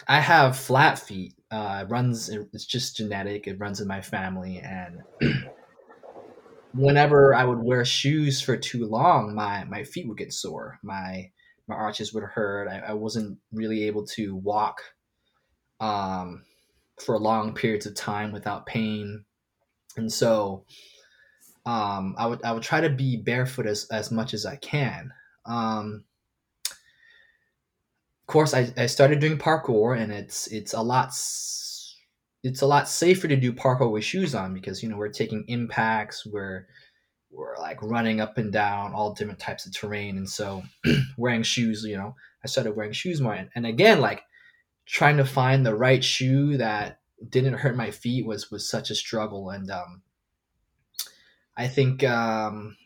[0.08, 1.34] I have flat feet.
[1.50, 2.28] Uh, it runs.
[2.28, 3.46] It's just genetic.
[3.46, 5.02] It runs in my family, and
[6.76, 10.78] whenever I would wear shoes for too long, my my feet would get sore.
[10.82, 11.30] My
[11.68, 12.68] my arches would hurt.
[12.68, 14.80] I, I wasn't really able to walk
[15.80, 16.44] um,
[17.04, 19.24] for long periods of time without pain.
[19.96, 20.64] And so
[21.64, 25.12] um, I would I would try to be barefoot as, as much as I can.
[25.44, 26.04] Um,
[26.68, 31.14] of course, I, I started doing parkour, and it's it's a lot
[32.46, 35.44] it's a lot safer to do parkour with shoes on because you know we're taking
[35.48, 36.66] impacts, we're
[37.30, 40.62] we're like running up and down all different types of terrain, and so
[41.18, 43.34] wearing shoes, you know, I started wearing shoes more.
[43.34, 44.22] And, and again, like
[44.86, 48.94] trying to find the right shoe that didn't hurt my feet was was such a
[48.94, 50.02] struggle and um,
[51.56, 52.76] I think um,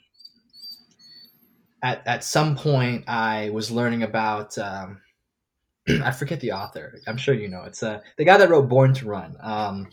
[1.82, 5.00] at at some point I was learning about um,
[6.04, 7.00] I forget the author.
[7.06, 7.62] I'm sure you know.
[7.62, 9.36] It's uh, the guy that wrote Born to Run.
[9.40, 9.88] Um,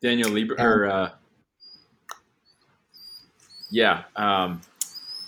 [0.00, 1.10] Daniel Lieber or uh,
[3.70, 4.60] yeah, um,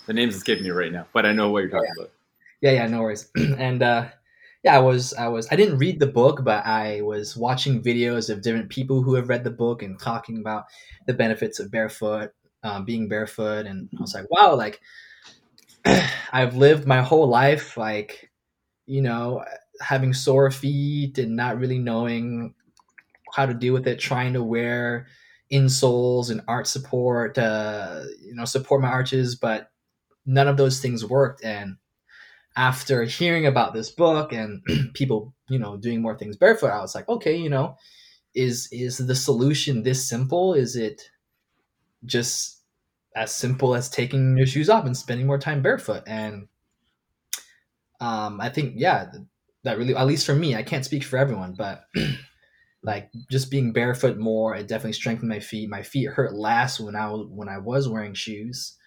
[0.05, 2.03] the name's escaping me right now, but I know what you're talking yeah.
[2.03, 2.11] about.
[2.61, 3.29] Yeah, yeah, no worries.
[3.35, 4.07] and uh,
[4.63, 8.29] yeah, I was I was I didn't read the book, but I was watching videos
[8.29, 10.65] of different people who have read the book and talking about
[11.05, 12.31] the benefits of barefoot,
[12.63, 14.81] um, being barefoot, and I was like, wow, like
[16.31, 18.31] I've lived my whole life like
[18.85, 19.43] you know
[19.83, 22.55] having sore feet and not really knowing
[23.33, 25.07] how to deal with it, trying to wear
[25.51, 29.71] insoles and arch support, uh, you know, support my arches, but
[30.25, 31.77] none of those things worked and
[32.55, 34.61] after hearing about this book and
[34.93, 37.77] people, you know, doing more things barefoot, I was like, okay, you know,
[38.35, 40.53] is is the solution this simple?
[40.53, 41.01] Is it
[42.05, 42.61] just
[43.15, 46.03] as simple as taking your shoes off and spending more time barefoot?
[46.07, 46.47] And
[47.99, 49.11] um, I think, yeah,
[49.63, 51.85] that really, at least for me, I can't speak for everyone, but
[52.83, 55.69] like just being barefoot more, it definitely strengthened my feet.
[55.69, 58.77] My feet hurt less when I was when I was wearing shoes,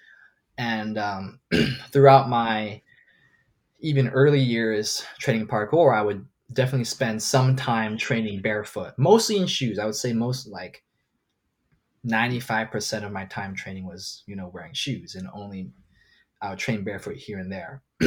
[0.59, 1.41] and um,
[1.93, 2.83] throughout my
[3.81, 9.47] even early years training parkour, I would definitely spend some time training barefoot, mostly in
[9.47, 9.79] shoes.
[9.79, 10.83] I would say most like
[12.07, 15.71] 95% of my time training was, you know, wearing shoes and only
[16.41, 17.83] I would train barefoot here and there.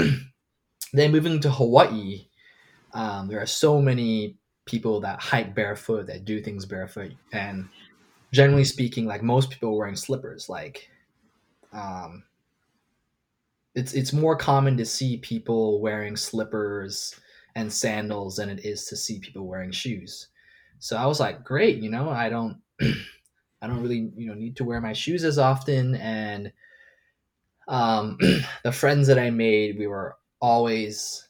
[0.94, 2.29] then moving to Hawaii,
[2.94, 7.14] um, there are so many people that hike barefoot, that do things barefoot.
[7.34, 7.70] And
[8.32, 10.90] generally speaking, like most people wearing slippers, like,
[11.74, 12.24] um,
[13.76, 17.20] it's it's more common to see people wearing slippers
[17.56, 20.28] and sandals than it is to see people wearing shoes.
[20.80, 24.56] So I was like, great, you know, I don't I don't really, you know, need
[24.58, 26.52] to wear my shoes as often and
[27.68, 28.18] um
[28.64, 31.29] the friends that I made, we were always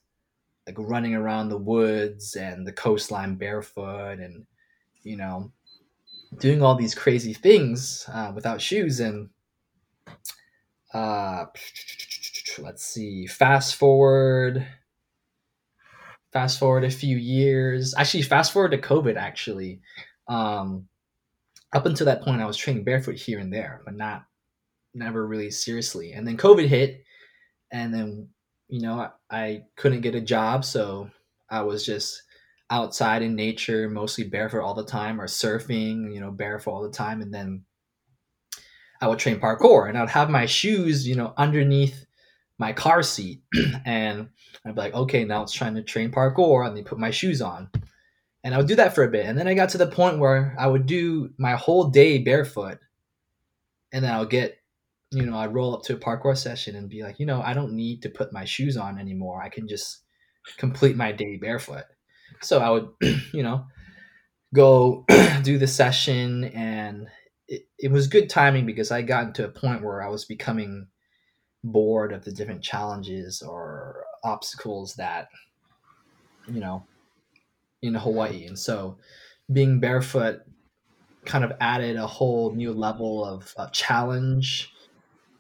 [0.70, 4.46] like running around the woods and the coastline barefoot and
[5.02, 5.52] you know
[6.38, 9.30] doing all these crazy things uh, without shoes and
[10.94, 11.46] uh
[12.60, 14.66] let's see fast forward
[16.32, 17.96] fast forward a few years.
[17.98, 19.82] Actually fast forward to covid actually.
[20.28, 20.88] Um
[21.74, 24.26] up until that point i was training barefoot here and there but not
[24.94, 26.14] never really seriously.
[26.14, 27.04] And then covid hit
[27.72, 28.30] and then
[28.70, 31.10] you know I, I couldn't get a job so
[31.50, 32.24] i was just
[32.70, 36.92] outside in nature mostly barefoot all the time or surfing you know barefoot all the
[36.92, 37.64] time and then
[39.02, 42.06] i would train parkour and i'd have my shoes you know underneath
[42.60, 43.42] my car seat
[43.86, 44.30] and
[44.66, 47.42] I'd be like, okay, now it's trying to train parkour and then put my shoes
[47.42, 47.70] on.
[48.44, 49.26] And I would do that for a bit.
[49.26, 52.78] And then I got to the point where I would do my whole day barefoot.
[53.92, 54.58] And then I'll get
[55.12, 57.54] you know, I'd roll up to a parkour session and be like, you know, I
[57.54, 59.42] don't need to put my shoes on anymore.
[59.42, 60.04] I can just
[60.58, 61.86] complete my day barefoot.
[62.42, 62.90] So I would,
[63.34, 63.66] you know,
[64.54, 65.06] go
[65.44, 67.08] do the session and
[67.48, 70.88] it, it was good timing because I got to a point where I was becoming
[71.64, 75.30] bored of the different challenges or obstacles that,
[76.48, 76.86] you know,
[77.82, 78.46] in Hawaii.
[78.46, 78.98] And so
[79.52, 80.42] being barefoot
[81.26, 84.72] kind of added a whole new level of, of challenge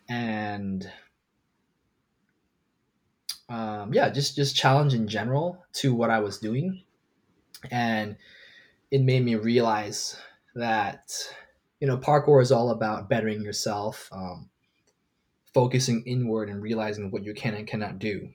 [0.09, 0.91] and
[3.47, 6.83] um, yeah, just just challenge in general to what I was doing,
[7.71, 8.17] and
[8.91, 10.17] it made me realize
[10.55, 11.11] that
[11.79, 14.49] you know parkour is all about bettering yourself, um,
[15.53, 18.29] focusing inward, and realizing what you can and cannot do.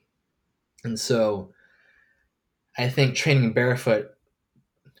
[0.83, 1.53] And so,
[2.77, 4.11] I think training barefoot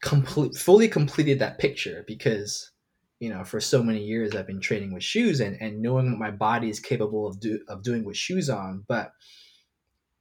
[0.01, 2.71] complete fully completed that picture because
[3.19, 6.19] you know for so many years i've been training with shoes and, and knowing what
[6.19, 9.11] my body is capable of do, of doing with shoes on but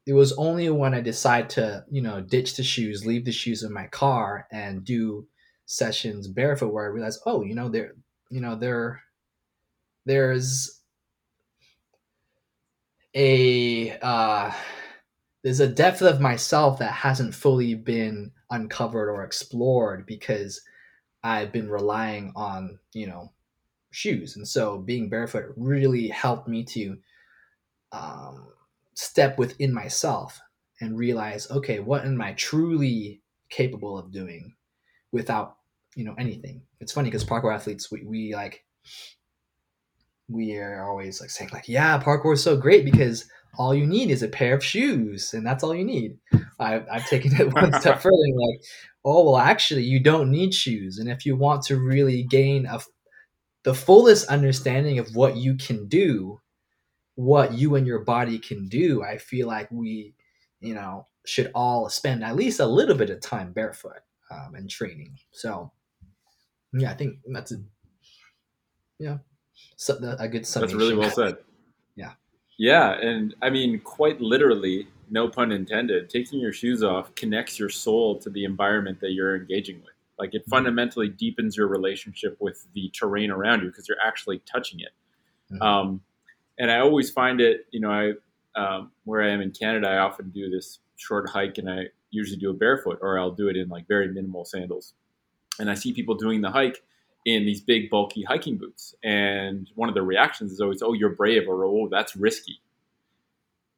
[0.06, 3.62] it was only when i decided to you know ditch the shoes leave the shoes
[3.62, 5.26] in my car and do
[5.66, 7.92] sessions barefoot where i realized oh you know there
[8.30, 9.02] you know there
[10.06, 10.80] there's
[13.14, 14.50] a uh
[15.42, 20.60] there's a depth of myself that hasn't fully been uncovered or explored because
[21.24, 23.32] I've been relying on, you know,
[23.90, 24.36] shoes.
[24.36, 26.98] And so being barefoot really helped me to
[27.92, 28.48] um,
[28.92, 30.38] step within myself
[30.80, 34.54] and realize, okay, what am I truly capable of doing
[35.12, 35.56] without,
[35.96, 36.60] you know, anything?
[36.80, 38.64] It's funny because parkour athletes, we, we like,
[40.28, 43.24] we are always like saying like, yeah, parkour is so great because
[43.58, 46.18] all you need is a pair of shoes and that's all you need.
[46.58, 48.60] I've, I've taken it one step further like,
[49.04, 50.98] oh, well, actually you don't need shoes.
[50.98, 52.80] And if you want to really gain a,
[53.64, 56.40] the fullest understanding of what you can do,
[57.16, 60.14] what you and your body can do, I feel like we,
[60.60, 64.68] you know, should all spend at least a little bit of time barefoot um, and
[64.68, 65.16] training.
[65.32, 65.72] So,
[66.72, 67.56] yeah, I think that's a,
[68.98, 69.18] yeah,
[69.76, 70.78] so, a good summation.
[70.78, 71.36] That's really well said.
[72.58, 72.92] Yeah.
[72.92, 78.18] And I mean, quite literally, no pun intended, taking your shoes off connects your soul
[78.20, 79.94] to the environment that you're engaging with.
[80.18, 80.50] Like it mm-hmm.
[80.50, 84.90] fundamentally deepens your relationship with the terrain around you because you're actually touching it.
[85.52, 85.62] Mm-hmm.
[85.62, 86.00] Um,
[86.58, 88.12] and I always find it, you know, I
[88.56, 92.38] um, where I am in Canada, I often do this short hike, and I usually
[92.38, 94.94] do it barefoot, or I'll do it in like very minimal sandals.
[95.58, 96.82] And I see people doing the hike,
[97.24, 98.94] in these big bulky hiking boots.
[99.02, 102.60] And one of the reactions is always oh you're brave or oh that's risky.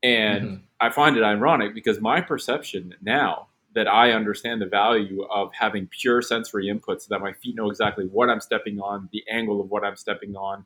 [0.02, 0.56] And mm-hmm.
[0.80, 5.86] i find it ironic because my perception now that i understand the value of having
[5.86, 9.60] pure sensory input so that my feet know exactly what i'm stepping on the angle
[9.60, 10.64] of what i'm stepping on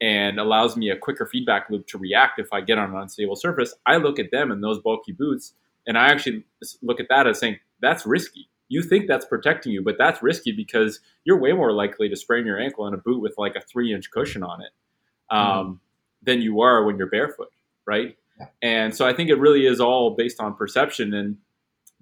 [0.00, 3.36] and allows me a quicker feedback loop to react if i get on an unstable
[3.36, 5.52] surface i look at them in those bulky boots
[5.86, 6.42] and i actually
[6.82, 10.52] look at that as saying that's risky you think that's protecting you, but that's risky
[10.52, 13.60] because you're way more likely to sprain your ankle in a boot with like a
[13.60, 14.70] three inch cushion on it
[15.30, 15.72] um, mm-hmm.
[16.22, 17.48] than you are when you're barefoot,
[17.86, 18.16] right?
[18.38, 18.46] Yeah.
[18.62, 21.38] And so I think it really is all based on perception and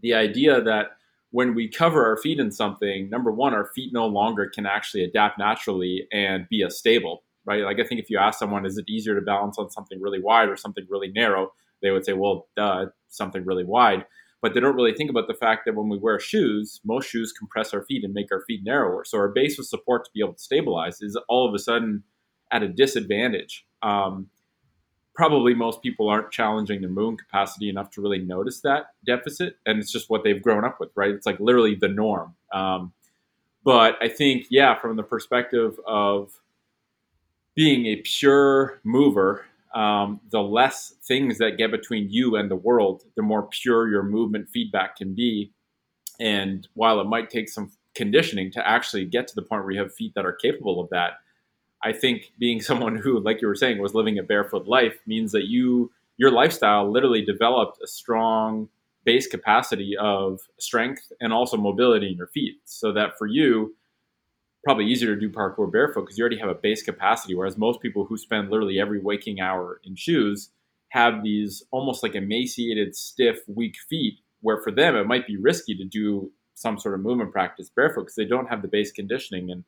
[0.03, 0.97] the idea that
[1.31, 5.05] when we cover our feet in something, number one, our feet no longer can actually
[5.05, 7.63] adapt naturally and be as stable, right?
[7.63, 10.21] Like I think if you ask someone, is it easier to balance on something really
[10.21, 11.53] wide or something really narrow?
[11.83, 14.05] They would say, well, duh, something really wide
[14.47, 17.33] but they don't really think about the fact that when we wear shoes, most shoes
[17.33, 19.05] compress our feet and make our feet narrower.
[19.05, 22.05] So our base of support to be able to stabilize is all of a sudden
[22.53, 23.67] at a disadvantage.
[23.83, 24.29] Um,
[25.17, 29.81] probably most people aren't challenging their movement capacity enough to really notice that deficit, and
[29.81, 31.11] it's just what they've grown up with, right?
[31.11, 32.37] It's like literally the norm.
[32.53, 32.93] Um,
[33.65, 36.39] but I think, yeah, from the perspective of
[37.57, 39.45] being a pure mover
[39.77, 44.03] um, the less things that get between you and the world, the more pure your
[44.03, 45.53] movement feedback can be.
[46.19, 49.81] And while it might take some conditioning to actually get to the point where you
[49.81, 51.21] have feet that are capable of that,
[51.83, 55.31] I think being someone who, like you were saying, was living a barefoot life means
[55.33, 58.71] that you your lifestyle literally developed a strong
[59.05, 62.55] base capacity of strength and also mobility in your feet.
[62.65, 63.77] So that for you,
[64.67, 67.37] probably easier to do parkour barefoot because you already have a base capacity.
[67.37, 70.51] Whereas most people who spend literally every waking hour in shoes
[70.89, 75.77] have these almost like emaciated, stiff, weak feet, where for them it might be risky
[75.77, 79.53] to do some sort of movement practice barefoot because they don't have the base conditioning.
[79.53, 79.65] And,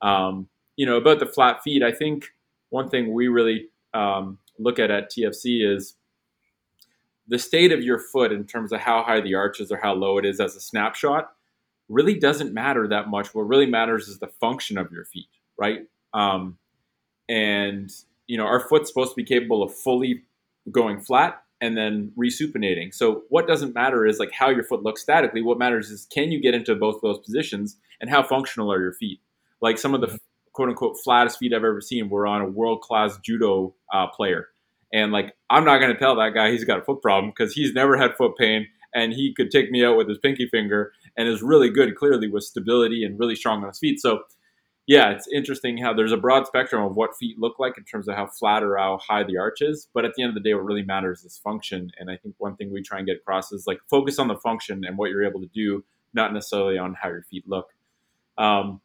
[0.00, 2.32] um, you know, about the flat feet, I think
[2.70, 5.94] one thing we really um, look at at TFC is
[7.28, 9.94] the state of your foot in terms of how high the arch is or how
[9.94, 11.30] low it is as a snapshot
[11.92, 13.34] really doesn't matter that much.
[13.34, 15.28] What really matters is the function of your feet,
[15.58, 15.80] right?
[16.14, 16.58] Um,
[17.28, 17.90] and
[18.26, 20.22] you know, our foot's supposed to be capable of fully
[20.70, 22.92] going flat and then resupinating.
[22.92, 25.42] So what doesn't matter is like how your foot looks statically.
[25.42, 28.92] What matters is can you get into both those positions and how functional are your
[28.92, 29.20] feet.
[29.60, 30.18] Like some of the
[30.52, 34.48] quote unquote flattest feet I've ever seen were on a world class judo uh, player.
[34.92, 37.54] And like I'm not going to tell that guy he's got a foot problem because
[37.54, 40.92] he's never had foot pain and he could take me out with his pinky finger
[41.16, 44.00] and is really good clearly with stability and really strong on his feet.
[44.00, 44.22] So
[44.86, 48.08] yeah, it's interesting how there's a broad spectrum of what feet look like in terms
[48.08, 49.88] of how flat or how high the arch is.
[49.94, 51.92] But at the end of the day, what really matters is function.
[51.98, 54.36] And I think one thing we try and get across is like focus on the
[54.36, 55.84] function and what you're able to do,
[56.14, 57.68] not necessarily on how your feet look.
[58.36, 58.80] Um,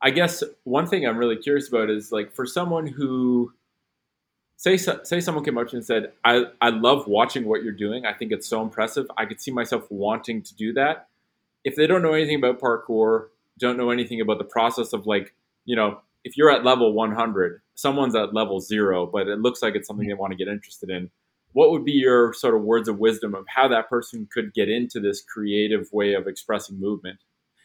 [0.00, 3.52] I guess one thing I'm really curious about is like for someone who
[4.56, 7.72] say say someone came up to you and said, "I I love watching what you're
[7.72, 8.06] doing.
[8.06, 9.06] I think it's so impressive.
[9.16, 11.08] I could see myself wanting to do that."
[11.64, 13.28] If they don't know anything about parkour,
[13.58, 15.34] don't know anything about the process of like,
[15.64, 19.74] you know, if you're at level 100, someone's at level zero, but it looks like
[19.74, 21.10] it's something they want to get interested in.
[21.52, 24.68] What would be your sort of words of wisdom of how that person could get
[24.68, 27.18] into this creative way of expressing movement?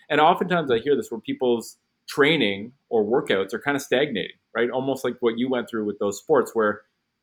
[0.10, 1.78] And oftentimes I hear this where people's
[2.08, 4.70] training or workouts are kind of stagnating, right?
[4.70, 6.82] Almost like what you went through with those sports where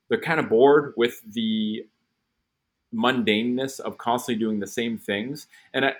[0.08, 1.84] they're kind of bored with the
[2.94, 5.46] mundaneness of constantly doing the same things.
[5.74, 5.92] And I,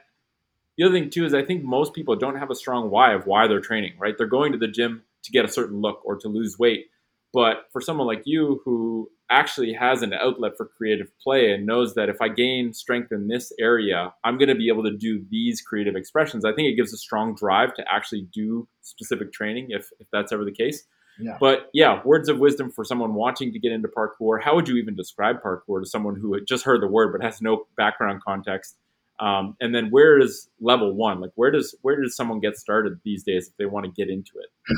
[0.77, 3.27] the other thing too is I think most people don't have a strong why of
[3.27, 4.14] why they're training, right?
[4.16, 6.87] They're going to the gym to get a certain look or to lose weight.
[7.33, 11.95] But for someone like you who actually has an outlet for creative play and knows
[11.95, 15.24] that if I gain strength in this area, I'm going to be able to do
[15.31, 19.68] these creative expressions, I think it gives a strong drive to actually do specific training
[19.70, 20.85] if, if that's ever the case.
[21.19, 21.37] Yeah.
[21.41, 24.43] But yeah, words of wisdom for someone wanting to get into parkour.
[24.43, 27.25] How would you even describe parkour to someone who had just heard the word but
[27.25, 28.77] has no background context?
[29.19, 31.21] Um, and then where is level one?
[31.21, 34.11] Like where does where does someone get started these days if they want to get
[34.11, 34.49] into it?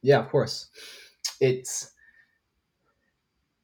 [0.00, 0.68] Yeah, of course.
[1.40, 1.92] It's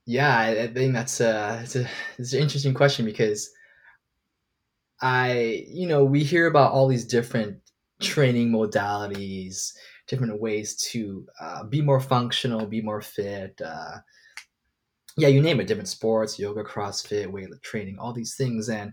[0.07, 3.51] yeah, I, think that's a it's a it's an interesting question because
[5.01, 7.59] I you know we hear about all these different
[8.01, 9.73] training modalities,
[10.07, 13.61] different ways to uh, be more functional, be more fit.
[13.65, 13.99] Uh,
[15.17, 18.93] yeah, you name it, different sports, yoga, CrossFit, weight training, all these things, and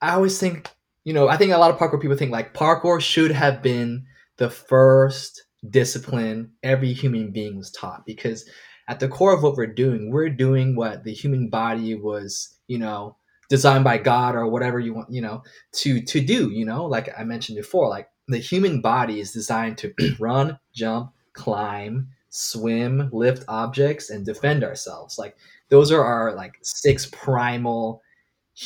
[0.00, 0.70] I always think,
[1.04, 4.06] you know, I think a lot of parkour people think like parkour should have been
[4.36, 8.48] the first discipline every human being was taught because
[8.88, 12.78] at the core of what we're doing, we're doing what the human body was, you
[12.78, 13.16] know,
[13.48, 17.08] designed by God or whatever you want, you know, to to do, you know, like
[17.18, 23.44] I mentioned before, like the human body is designed to run, jump, climb, swim, lift
[23.48, 25.18] objects and defend ourselves.
[25.18, 25.36] Like
[25.70, 28.02] those are our like six primal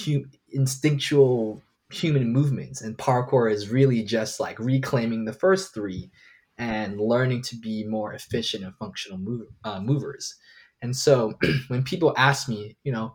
[0.05, 6.11] hu- instinctual human movements and parkour is really just like reclaiming the first three
[6.59, 10.37] and learning to be more efficient and functional move, uh, movers
[10.81, 11.35] and so
[11.69, 13.15] when people ask me you know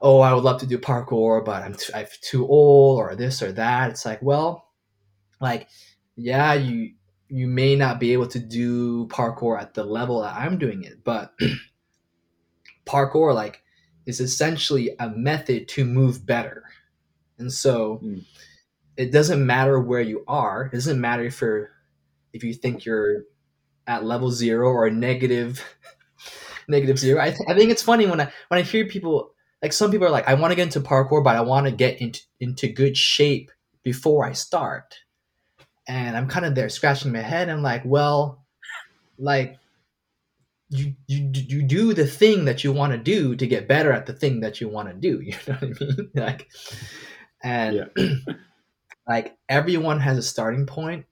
[0.00, 3.42] oh i would love to do parkour but i'm too, I'm too old or this
[3.42, 4.69] or that it's like well
[5.40, 5.68] like
[6.16, 6.92] yeah you
[7.28, 11.02] you may not be able to do parkour at the level that i'm doing it
[11.04, 11.32] but
[12.86, 13.62] parkour like
[14.06, 16.64] is essentially a method to move better.
[17.38, 18.24] And so mm.
[18.96, 20.66] it doesn't matter where you are.
[20.66, 21.70] It doesn't matter if you're
[22.32, 23.22] if you think you're
[23.86, 25.64] at level zero or negative
[26.68, 27.20] negative zero.
[27.20, 29.32] I, th- I think it's funny when I when I hear people
[29.62, 31.72] like some people are like, I want to get into parkour, but I want to
[31.72, 33.50] get into into good shape
[33.82, 34.96] before I start.
[35.90, 37.48] And I'm kind of there scratching my head.
[37.48, 38.44] I'm like, well,
[39.18, 39.58] like
[40.68, 44.06] you you you do the thing that you want to do to get better at
[44.06, 45.20] the thing that you want to do.
[45.24, 46.10] You know what I mean?
[46.14, 46.48] like,
[47.42, 48.08] and yeah.
[49.08, 51.06] like everyone has a starting point.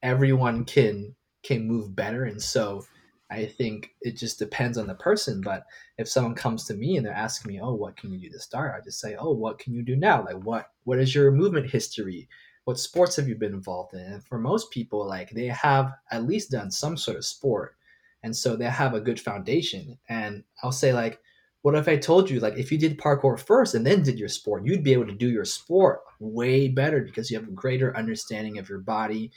[0.00, 2.84] Everyone can can move better, and so
[3.32, 5.40] I think it just depends on the person.
[5.40, 5.64] But
[5.98, 8.38] if someone comes to me and they're asking me, "Oh, what can you do to
[8.38, 10.24] start?" I just say, "Oh, what can you do now?
[10.24, 12.28] Like, what what is your movement history?
[12.70, 16.26] What sports have you been involved in?" And for most people, like they have at
[16.26, 17.76] least done some sort of sport
[18.22, 21.20] and so they have a good foundation and i'll say like
[21.62, 24.28] what if i told you like if you did parkour first and then did your
[24.28, 27.96] sport you'd be able to do your sport way better because you have a greater
[27.96, 29.30] understanding of your body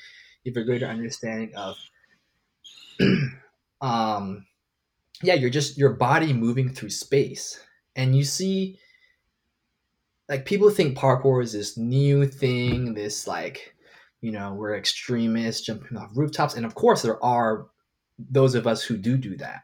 [0.44, 1.78] you have a greater understanding of
[3.82, 4.46] um
[5.22, 7.60] yeah you're just your body moving through space
[7.96, 8.78] and you see
[10.30, 13.76] like people think parkour is this new thing this like
[14.22, 17.68] you know we're extremists jumping off rooftops and of course there are
[18.18, 19.64] those of us who do do that.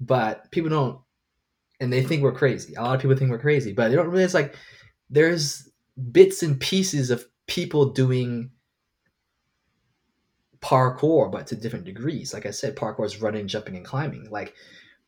[0.00, 1.00] But people don't,
[1.80, 2.74] and they think we're crazy.
[2.74, 4.56] A lot of people think we're crazy, but they don't realize like
[5.10, 5.68] there's
[6.12, 8.50] bits and pieces of people doing
[10.60, 12.32] parkour, but to different degrees.
[12.32, 14.28] Like I said, parkour is running, jumping, and climbing.
[14.30, 14.54] Like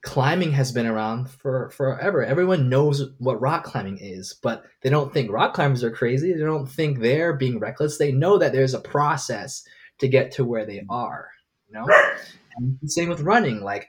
[0.02, 2.24] climbing has been around for forever.
[2.24, 6.32] Everyone knows what rock climbing is, but they don't think rock climbers are crazy.
[6.32, 7.98] They don't think they're being reckless.
[7.98, 9.62] They know that there's a process
[9.98, 11.28] to get to where they are.
[11.68, 11.86] You know,
[12.56, 13.60] and same with running.
[13.60, 13.88] Like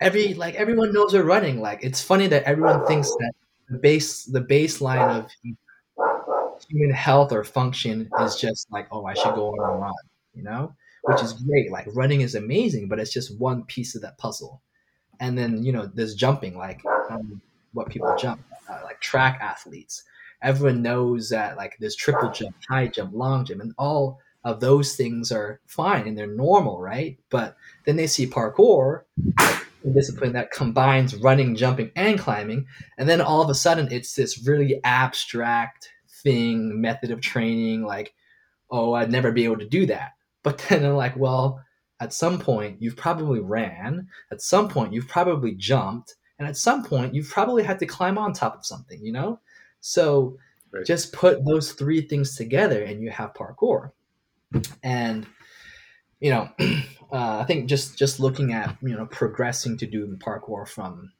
[0.00, 1.60] every like everyone knows they're running.
[1.60, 3.32] Like it's funny that everyone thinks that
[3.68, 5.30] the base the baseline of
[6.68, 9.92] human health or function is just like, oh, I should go on a run,
[10.34, 11.70] you know, which is great.
[11.70, 14.62] Like running is amazing, but it's just one piece of that puzzle.
[15.22, 17.40] And then you know, there's jumping, like um,
[17.72, 20.02] what people jump, uh, like track athletes.
[20.42, 24.96] Everyone knows that like there's triple jump, high jump, long jump, and all of those
[24.96, 27.16] things are fine and they're normal, right?
[27.30, 27.56] But
[27.86, 29.02] then they see parkour,
[29.94, 32.66] discipline that combines running, jumping, and climbing,
[32.98, 35.88] and then all of a sudden it's this really abstract
[36.22, 38.12] thing, method of training, like,
[38.70, 40.12] oh, I'd never be able to do that.
[40.42, 41.62] But then they're like, well,
[42.02, 46.82] at some point you've probably ran, at some point you've probably jumped, and at some
[46.82, 49.38] point you've probably had to climb on top of something, you know?
[49.80, 50.36] So
[50.72, 50.84] right.
[50.84, 53.92] just put those three things together and you have parkour.
[54.82, 55.26] And
[56.18, 56.50] you know,
[57.12, 61.12] uh, I think just just looking at you know progressing to doing parkour from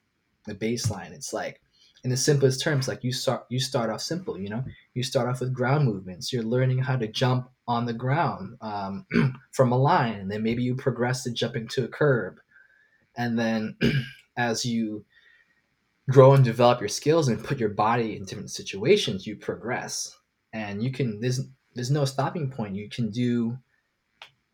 [0.46, 1.61] the baseline, it's like
[2.04, 4.38] in the simplest terms, like you start you start off simple.
[4.38, 6.32] You know, you start off with ground movements.
[6.32, 9.06] You're learning how to jump on the ground um,
[9.52, 12.40] from a line, and then maybe you progress to jumping to a curb,
[13.16, 13.76] and then
[14.36, 15.04] as you
[16.10, 20.16] grow and develop your skills and put your body in different situations, you progress,
[20.52, 21.20] and you can.
[21.20, 21.40] There's
[21.74, 22.74] there's no stopping point.
[22.74, 23.58] You can do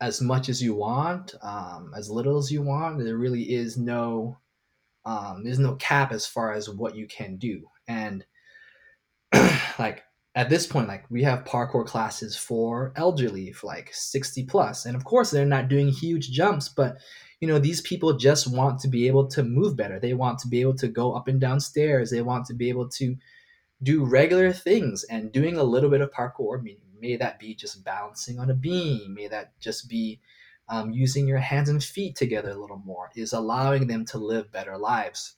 [0.01, 3.03] as much as you want, um, as little as you want.
[3.03, 4.37] There really is no
[5.09, 7.67] um, there's no cap as far as what you can do.
[7.87, 8.23] And
[9.79, 10.03] like
[10.35, 14.47] at this point, like we have parkour classes for elderly, for like 60.
[14.85, 16.97] And of course, they're not doing huge jumps, but
[17.41, 19.99] you know, these people just want to be able to move better.
[19.99, 22.11] They want to be able to go up and down stairs.
[22.11, 23.17] They want to be able to
[23.81, 26.61] do regular things and doing a little bit of parkour.
[26.61, 30.19] Mean, may that be just balancing on a beam, may that just be
[30.69, 34.51] um, using your hands and feet together a little more is allowing them to live
[34.51, 35.35] better lives.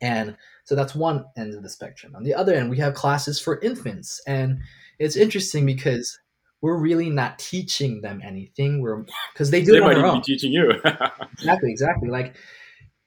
[0.00, 2.14] And so that's one end of the spectrum.
[2.14, 4.20] On the other end, we have classes for infants.
[4.26, 4.60] And
[4.98, 6.18] it's interesting because
[6.60, 8.80] we're really not teaching them anything.
[8.80, 10.18] We're because they do they it on their own.
[10.20, 10.70] Be teaching you.
[11.32, 12.08] exactly, exactly.
[12.08, 12.36] Like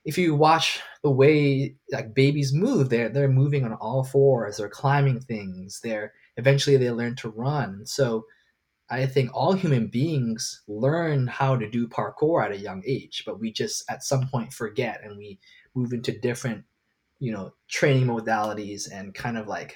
[0.05, 4.69] if you watch the way like babies move, they're they're moving on all fours, they're
[4.69, 7.85] climbing things, they're eventually they learn to run.
[7.85, 8.25] So
[8.89, 13.39] I think all human beings learn how to do parkour at a young age, but
[13.39, 15.39] we just at some point forget and we
[15.75, 16.63] move into different,
[17.19, 19.75] you know, training modalities and kind of like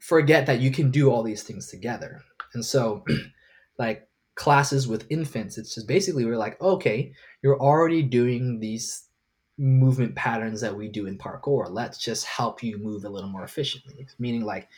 [0.00, 2.20] forget that you can do all these things together.
[2.54, 3.04] And so,
[3.78, 7.12] like classes with infants, it's just basically we're like, okay,
[7.42, 9.04] you're already doing these
[9.56, 11.66] movement patterns that we do in parkour.
[11.70, 14.06] Let's just help you move a little more efficiently.
[14.18, 14.68] Meaning, like,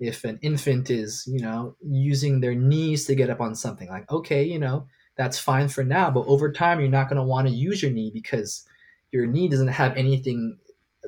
[0.00, 4.10] if an infant is you know using their knees to get up on something like
[4.10, 4.86] okay you know
[5.16, 7.92] that's fine for now but over time you're not going to want to use your
[7.92, 8.64] knee because
[9.12, 10.58] your knee doesn't have anything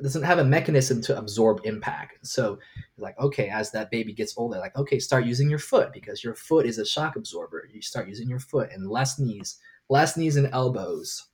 [0.01, 2.25] doesn't have a mechanism to absorb impact.
[2.25, 2.59] So
[2.97, 6.35] like okay as that baby gets older like okay start using your foot because your
[6.35, 7.67] foot is a shock absorber.
[7.73, 9.59] You start using your foot and less knees
[9.89, 11.27] less knees and elbows.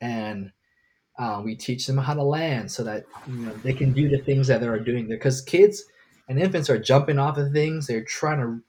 [0.00, 0.52] And
[1.18, 4.18] uh, we teach them how to land so that you know they can do the
[4.18, 5.18] things that they're doing there.
[5.18, 5.84] Because kids
[6.28, 7.86] and infants are jumping off of things.
[7.86, 8.62] They're trying to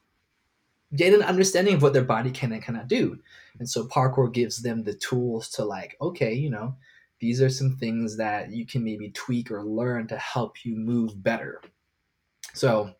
[0.95, 3.19] get an understanding of what their body can and cannot do.
[3.59, 6.75] And so parkour gives them the tools to like, okay, you know,
[7.19, 11.23] these are some things that you can maybe tweak or learn to help you move
[11.23, 11.61] better.
[12.53, 12.93] So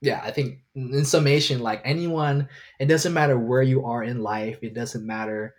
[0.00, 2.48] yeah, I think in summation, like anyone,
[2.78, 4.58] it doesn't matter where you are in life.
[4.62, 5.54] It doesn't matter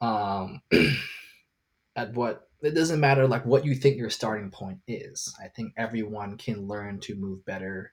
[0.00, 0.60] um,
[1.96, 5.34] at what it doesn't matter like what you think your starting point is.
[5.42, 7.92] I think everyone can learn to move better.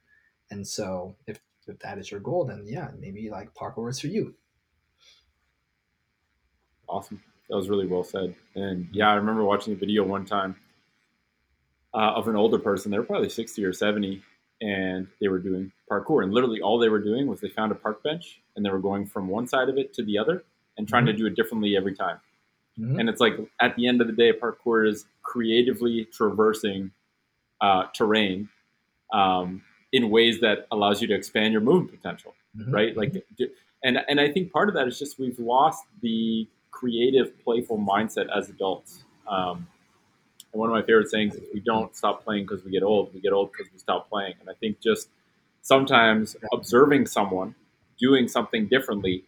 [0.51, 4.07] And so if if that is your goal, then yeah, maybe like parkour is for
[4.07, 4.36] you.
[6.89, 7.21] Awesome.
[7.49, 8.36] That was really well said.
[8.55, 10.55] And yeah, I remember watching a video one time
[11.93, 12.91] uh, of an older person.
[12.91, 14.21] They were probably 60 or 70,
[14.61, 16.24] and they were doing parkour.
[16.24, 18.80] And literally all they were doing was they found a park bench and they were
[18.80, 20.43] going from one side of it to the other
[20.78, 21.13] and trying mm-hmm.
[21.13, 22.17] to do it differently every time.
[22.80, 22.99] Mm-hmm.
[22.99, 26.91] And it's like at the end of the day, parkour is creatively traversing
[27.61, 28.49] uh, terrain
[29.13, 29.61] um,
[29.91, 32.74] in ways that allows you to expand your movement potential, mm-hmm.
[32.74, 32.97] right?
[32.97, 33.26] Like,
[33.84, 38.28] and and I think part of that is just we've lost the creative, playful mindset
[38.36, 39.03] as adults.
[39.28, 39.67] Um,
[40.51, 43.13] and one of my favorite sayings is, "We don't stop playing because we get old.
[43.13, 45.09] We get old because we stop playing." And I think just
[45.61, 47.55] sometimes observing someone
[47.99, 49.24] doing something differently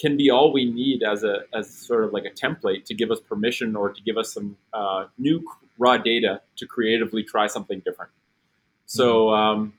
[0.00, 3.10] can be all we need as a as sort of like a template to give
[3.10, 5.44] us permission or to give us some uh, new
[5.78, 8.10] raw data to creatively try something different.
[8.86, 9.60] So, mm-hmm.
[9.60, 9.72] um,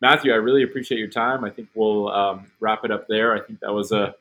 [0.00, 1.44] Mathieu, I really appreciate your time.
[1.44, 3.34] I think we'll um, wrap it up there.
[3.34, 4.14] I think that was a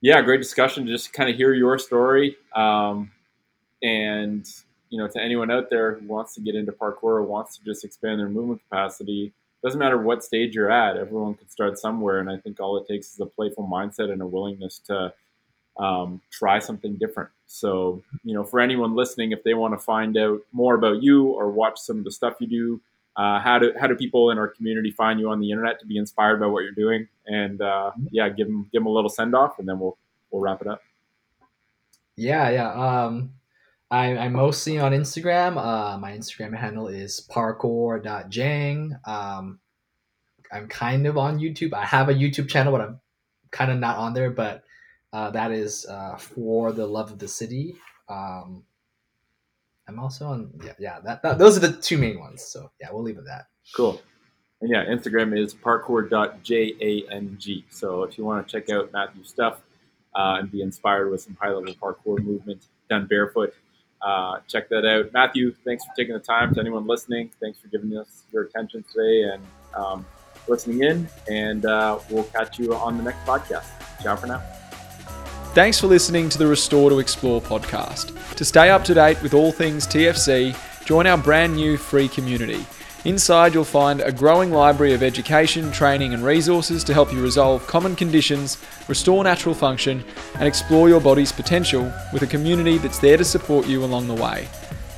[0.00, 2.36] yeah, great discussion to just kind of hear your story.
[2.54, 3.10] Um,
[3.82, 4.46] and
[4.88, 7.64] you know, to anyone out there who wants to get into parkour or wants to
[7.64, 9.32] just expand their movement capacity,
[9.62, 10.96] doesn't matter what stage you're at.
[10.96, 14.22] Everyone can start somewhere, and I think all it takes is a playful mindset and
[14.22, 15.12] a willingness to
[15.78, 17.30] um, try something different.
[17.46, 21.26] So, you know, for anyone listening, if they want to find out more about you
[21.26, 22.80] or watch some of the stuff you do,
[23.16, 25.86] uh, how do how do people in our community find you on the internet to
[25.86, 27.08] be inspired by what you're doing?
[27.26, 29.98] And uh, yeah, give them give them a little send off, and then we'll
[30.30, 30.80] we'll wrap it up.
[32.16, 32.72] Yeah, yeah.
[32.72, 33.32] Um,
[33.90, 35.56] I, I'm mostly on Instagram.
[35.56, 38.96] Uh, my Instagram handle is parkour.jang.
[39.04, 39.58] Um,
[40.52, 41.74] I'm kind of on YouTube.
[41.74, 43.00] I have a YouTube channel, but I'm
[43.50, 44.30] kind of not on there.
[44.30, 44.62] But
[45.12, 47.74] uh, that is uh, for the love of the city.
[48.08, 48.62] Um,
[49.88, 50.52] I'm also on.
[50.64, 51.00] Yeah, yeah.
[51.00, 52.42] That, that those are the two main ones.
[52.42, 53.46] So yeah, we'll leave it at that.
[53.74, 54.00] Cool.
[54.60, 57.64] And yeah, Instagram is parkour.jang.
[57.70, 59.62] So if you want to check out Mathieu's stuff
[60.14, 63.52] uh, and be inspired with some high level parkour movement done barefoot,
[64.02, 65.12] uh, check that out.
[65.12, 66.54] Mathieu, thanks for taking the time.
[66.54, 69.42] To anyone listening, thanks for giving us your attention today and
[69.74, 70.06] um,
[70.48, 71.08] listening in.
[71.28, 73.68] And uh, we'll catch you on the next podcast.
[74.02, 74.42] Ciao for now.
[75.52, 78.16] Thanks for listening to the Restore to Explore podcast.
[78.36, 82.64] To stay up to date with all things TFC, join our brand new free community.
[83.04, 87.66] Inside, you'll find a growing library of education, training, and resources to help you resolve
[87.66, 93.16] common conditions, restore natural function, and explore your body's potential with a community that's there
[93.16, 94.46] to support you along the way.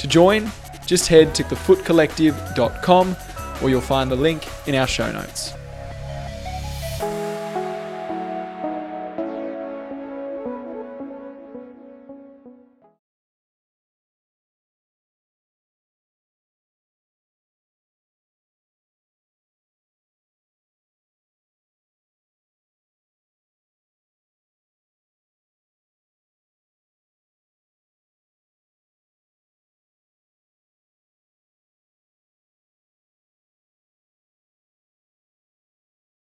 [0.01, 0.51] To join,
[0.85, 3.17] just head to thefootcollective.com
[3.63, 5.55] or you'll find the link in our show notes.